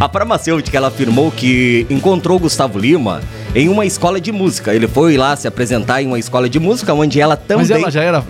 A 0.00 0.08
farmacêutica, 0.08 0.76
ela 0.76 0.88
afirmou 0.88 1.30
que 1.30 1.86
encontrou 1.88 2.36
o 2.36 2.40
Gustavo 2.40 2.78
Lima 2.78 3.20
em 3.54 3.68
uma 3.68 3.86
escola 3.86 4.20
de 4.20 4.32
música. 4.32 4.74
Ele 4.74 4.88
foi 4.88 5.16
lá 5.16 5.36
se 5.36 5.46
apresentar 5.46 6.02
em 6.02 6.06
uma 6.06 6.18
escola 6.18 6.48
de 6.48 6.58
música, 6.58 6.92
onde 6.92 7.20
ela 7.20 7.36
também. 7.36 7.66
Mas 7.68 7.70
ela 7.70 7.90
já 7.90 8.02
era, 8.02 8.24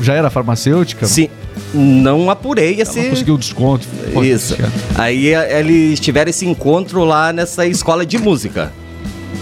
já 0.00 0.14
era 0.14 0.30
farmacêutica? 0.30 1.06
Sim. 1.06 1.28
Não 1.74 2.30
apurei 2.30 2.72
Ela 2.72 2.82
esse. 2.82 3.10
conseguiu 3.10 3.36
desconto. 3.36 3.86
Pô, 4.12 4.24
Isso. 4.24 4.56
Aí 4.96 5.32
eh, 5.32 5.60
eles 5.60 6.00
tiveram 6.00 6.30
esse 6.30 6.46
encontro 6.46 7.04
lá 7.04 7.32
nessa 7.32 7.66
escola 7.66 8.04
de 8.04 8.18
música. 8.18 8.72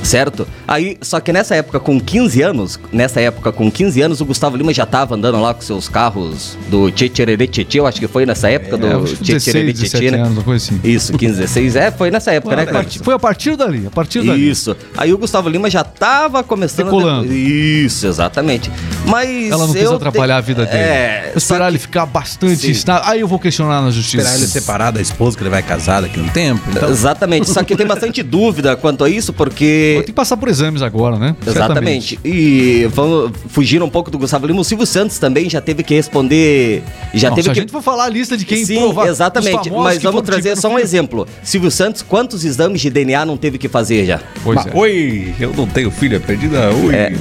Certo? 0.03 0.47
Aí, 0.67 0.97
só 1.03 1.21
que 1.21 1.33
nessa 1.33 1.55
época 1.55 1.79
com 1.81 2.01
15 2.01 2.41
anos, 2.43 2.79
nessa 2.93 3.21
época 3.21 3.53
com 3.53 3.71
15 3.71 4.01
anos, 4.01 4.21
o 4.21 4.25
Gustavo 4.25 4.57
Lima 4.57 4.73
já 4.73 4.87
tava 4.87 5.15
andando 5.15 5.41
lá 5.41 5.53
com 5.53 5.61
seus 5.61 5.89
carros 5.89 6.57
do 6.69 6.91
Tchetcherere 6.91 7.47
Tchê, 7.47 7.67
eu 7.79 7.87
acho 7.87 7.99
que 8.01 8.07
foi 8.09 8.25
nessa 8.25 8.49
época 8.51 8.77
É, 8.77 8.79
do 8.79 9.05
que 9.05 9.17
Tchetcherere 9.17 9.73
16, 9.73 9.91
Tchê, 9.91 9.99
17 10.01 10.11
né? 10.11 10.23
anos, 10.23 10.49
assim. 10.49 10.81
Isso, 10.85 11.13
15, 11.13 11.39
16, 11.41 11.77
é, 11.77 11.91
foi 11.91 12.11
nessa 12.11 12.33
época, 12.33 12.57
né, 12.57 12.63
Foi 12.63 12.71
a 12.71 12.73
cara? 12.73 12.85
partir- 12.85 12.99
Foi 13.05 13.15
a 13.15 13.19
partir 13.19 13.57
dali, 13.57 13.87
a 13.87 13.91
partir 13.91 14.23
dali. 14.25 14.49
Isso. 14.49 14.77
Aí 14.97 15.13
o 15.13 15.19
Gustavo 15.19 15.49
Lima 15.49 15.69
já 15.69 15.85
tava 15.85 16.43
começando 16.43 16.87
Decolando. 16.87 17.31
A... 17.31 17.35
Isso, 17.35 18.07
exatamente. 18.07 18.71
Mas 19.07 19.51
Ela 19.51 19.67
não 19.67 19.75
quis 19.75 19.91
atrapalhar 19.91 20.37
te- 20.37 20.39
a 20.39 20.41
vida 20.41 20.65
dele. 20.65 20.79
É, 20.79 21.33
esperar 21.37 21.65
só 21.65 21.69
ele 21.69 21.79
ficar 21.79 22.07
bastante. 22.07 22.71
Estável. 22.71 23.09
Aí 23.11 23.21
eu 23.21 23.29
vou 23.29 23.39
questionar 23.39 23.83
na 23.83 23.91
justiça. 23.91 24.19
Esperar 24.23 24.37
ele 24.39 24.47
separar 24.47 24.91
da 24.91 25.01
esposa, 25.01 25.37
que 25.37 25.43
ele 25.43 25.51
vai 25.51 25.63
casar 25.63 26.03
daqui 26.03 26.19
a 26.19 26.23
um 26.23 26.29
tempo. 26.29 26.63
Então, 26.71 26.89
Exatamente, 26.91 27.49
só 27.51 27.63
que 27.63 27.75
tem 27.77 27.87
bastante 27.87 28.23
dúvida 28.23 28.77
quanto 28.77 29.05
a 29.05 29.11
isso, 29.11 29.33
porque 29.33 29.98
Tem 29.99 30.07
que 30.07 30.13
passar 30.13 30.37
por 30.37 30.49
exames 30.49 30.83
agora, 30.83 31.19
né? 31.19 31.35
Exatamente. 31.47 32.19
E 32.25 32.89
vamos 32.93 33.33
fugir 33.49 33.83
um 33.83 33.89
pouco 33.91 34.11
do 34.11 34.19
Gustavo 34.19 34.47
Lima. 34.47 34.61
O 34.61 34.65
Silvio 34.65 34.87
Santos 34.87 35.19
também 35.19 35.49
já 35.49 35.61
teve 35.61 35.83
que 35.83 35.95
responder. 35.95 36.83
Já 37.15 37.29
Não, 37.29 37.35
teve 37.37 37.45
se 37.47 37.51
a 37.51 37.55
que. 37.55 37.61
gente 37.61 37.73
for 37.73 37.83
falar 37.83 38.05
a 38.05 38.09
lista 38.09 38.37
de 38.37 38.45
quem 38.45 38.65
Sim, 38.65 38.79
provar, 38.81 39.09
exatamente. 39.09 39.71
Mas 39.71 39.99
que 39.99 40.05
vamos 40.05 40.23
trazer 40.23 40.43
tiveram 40.43 40.61
só 40.61 40.69
um 40.69 40.73
filho. 40.73 40.83
exemplo. 40.85 41.27
Silvio 41.43 41.71
Santos, 41.71 42.03
quantos 42.03 42.45
exames 42.45 42.81
de 42.81 42.91
DNA 42.91 43.25
não 43.25 43.37
teve 43.37 43.59
que 43.59 43.69
fazer 43.69 44.05
já? 44.07 44.21
Pois 44.43 44.67
é. 44.67 44.71
Oi, 44.75 45.35
eu 45.41 45.53
não 45.57 45.67
tenho 45.67 45.91
filha 45.91 46.21
perdida. 46.21 46.71
Oi. 46.73 46.95
É. 46.95 47.13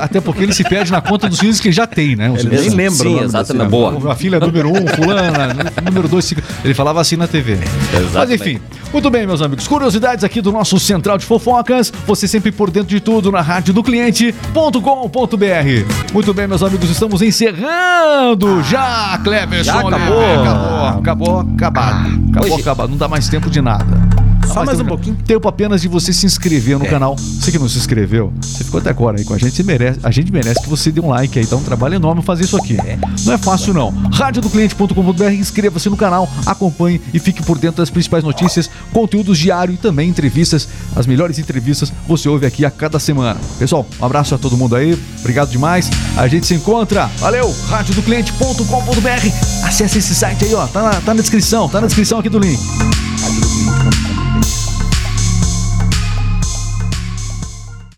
Até 0.00 0.20
porque 0.20 0.42
ele 0.42 0.52
se 0.52 0.64
perde 0.64 0.90
na 0.90 1.00
conta 1.00 1.28
dos 1.28 1.38
filhos 1.38 1.60
que 1.60 1.70
já 1.72 1.86
tem, 1.86 2.16
né? 2.16 2.32
Silvio 2.38 2.60
nem 2.60 2.70
lembra 2.70 2.90
Sim, 3.08 3.20
exatamente. 3.20 3.68
Boa. 3.68 4.12
A 4.12 4.14
filha 4.16 4.38
número 4.40 4.68
um, 4.70 4.86
fulana, 4.88 5.48
número 5.84 6.08
dois, 6.08 6.24
cinco. 6.24 6.42
ele 6.64 6.74
falava 6.74 7.00
assim 7.00 7.16
na 7.16 7.26
TV. 7.26 7.56
Mas 7.92 8.02
Exatamente. 8.02 8.34
enfim, 8.42 8.60
muito 8.92 9.10
bem, 9.10 9.26
meus 9.26 9.42
amigos. 9.42 9.66
Curiosidades 9.66 10.24
aqui 10.24 10.40
do 10.40 10.52
nosso 10.52 10.78
Central 10.78 11.18
de 11.18 11.24
Fofocas. 11.24 11.92
Você 12.06 12.28
sempre 12.28 12.52
por 12.52 12.70
dentro 12.70 12.88
de 12.88 13.00
tudo 13.00 13.32
na 13.32 13.40
rádio 13.40 13.74
do 13.74 13.82
cliente.com.br. 13.82 14.42
Muito 16.12 16.32
bem, 16.32 16.46
meus 16.46 16.62
amigos, 16.62 16.88
estamos 16.88 17.20
encerrando 17.20 18.62
já, 18.62 19.18
Cleverson. 19.24 19.64
Já 19.72 19.80
acabou. 19.80 20.18
Leme. 20.20 20.42
Acabou, 20.48 20.86
acabou, 20.86 21.40
acabado. 21.40 22.08
Acabou, 22.30 22.52
Hoje- 22.52 22.60
acabado. 22.62 22.88
Não 22.90 22.96
dá 22.96 23.08
mais 23.08 23.28
tempo 23.28 23.50
de 23.50 23.60
nada. 23.60 24.05
Só 24.56 24.64
mais 24.64 24.78
tempo 24.78 24.92
um 24.92 24.96
pouquinho. 24.96 25.16
Tempo 25.26 25.48
apenas 25.48 25.82
de 25.82 25.88
você 25.88 26.12
se 26.12 26.24
inscrever 26.24 26.78
no 26.78 26.86
canal. 26.86 27.16
Você 27.16 27.52
que 27.52 27.58
não 27.58 27.68
se 27.68 27.76
inscreveu, 27.76 28.32
você 28.40 28.64
ficou 28.64 28.80
até 28.80 28.88
agora 28.90 29.18
aí 29.18 29.24
com 29.24 29.34
a 29.34 29.38
gente. 29.38 29.62
Merece, 29.62 30.00
a 30.02 30.10
gente 30.10 30.32
merece 30.32 30.62
que 30.62 30.68
você 30.68 30.90
dê 30.90 31.00
um 31.00 31.10
like 31.10 31.38
aí. 31.38 31.44
Dá 31.44 31.56
um 31.56 31.62
trabalho 31.62 31.94
enorme 31.94 32.22
fazer 32.22 32.44
isso 32.44 32.56
aqui. 32.56 32.76
Não 33.24 33.34
é 33.34 33.38
fácil, 33.38 33.74
não. 33.74 33.90
Radiodocliente.com.br, 34.12 35.24
inscreva-se 35.32 35.90
no 35.90 35.96
canal, 35.96 36.28
acompanhe 36.46 37.00
e 37.12 37.18
fique 37.18 37.42
por 37.42 37.58
dentro 37.58 37.78
das 37.78 37.90
principais 37.90 38.24
notícias, 38.24 38.70
conteúdos 38.92 39.38
diário 39.38 39.74
e 39.74 39.76
também 39.76 40.08
entrevistas. 40.08 40.68
As 40.94 41.06
melhores 41.06 41.38
entrevistas 41.38 41.92
você 42.08 42.28
ouve 42.28 42.46
aqui 42.46 42.64
a 42.64 42.70
cada 42.70 42.98
semana. 42.98 43.38
Pessoal, 43.58 43.86
um 44.00 44.04
abraço 44.06 44.34
a 44.34 44.38
todo 44.38 44.56
mundo 44.56 44.74
aí. 44.74 44.98
Obrigado 45.20 45.50
demais. 45.50 45.90
A 46.16 46.26
gente 46.28 46.46
se 46.46 46.54
encontra. 46.54 47.10
Valeu! 47.18 47.54
Radiodocliente.com.br. 47.68 49.66
Acesse 49.66 49.98
esse 49.98 50.14
site 50.14 50.46
aí, 50.46 50.54
ó. 50.54 50.66
Tá 50.66 50.82
na, 50.82 50.90
tá 51.00 51.12
na 51.12 51.20
descrição. 51.20 51.68
Tá 51.68 51.80
na 51.80 51.86
descrição 51.86 52.18
aqui 52.18 52.28
do 52.28 52.38
link. 52.38 52.58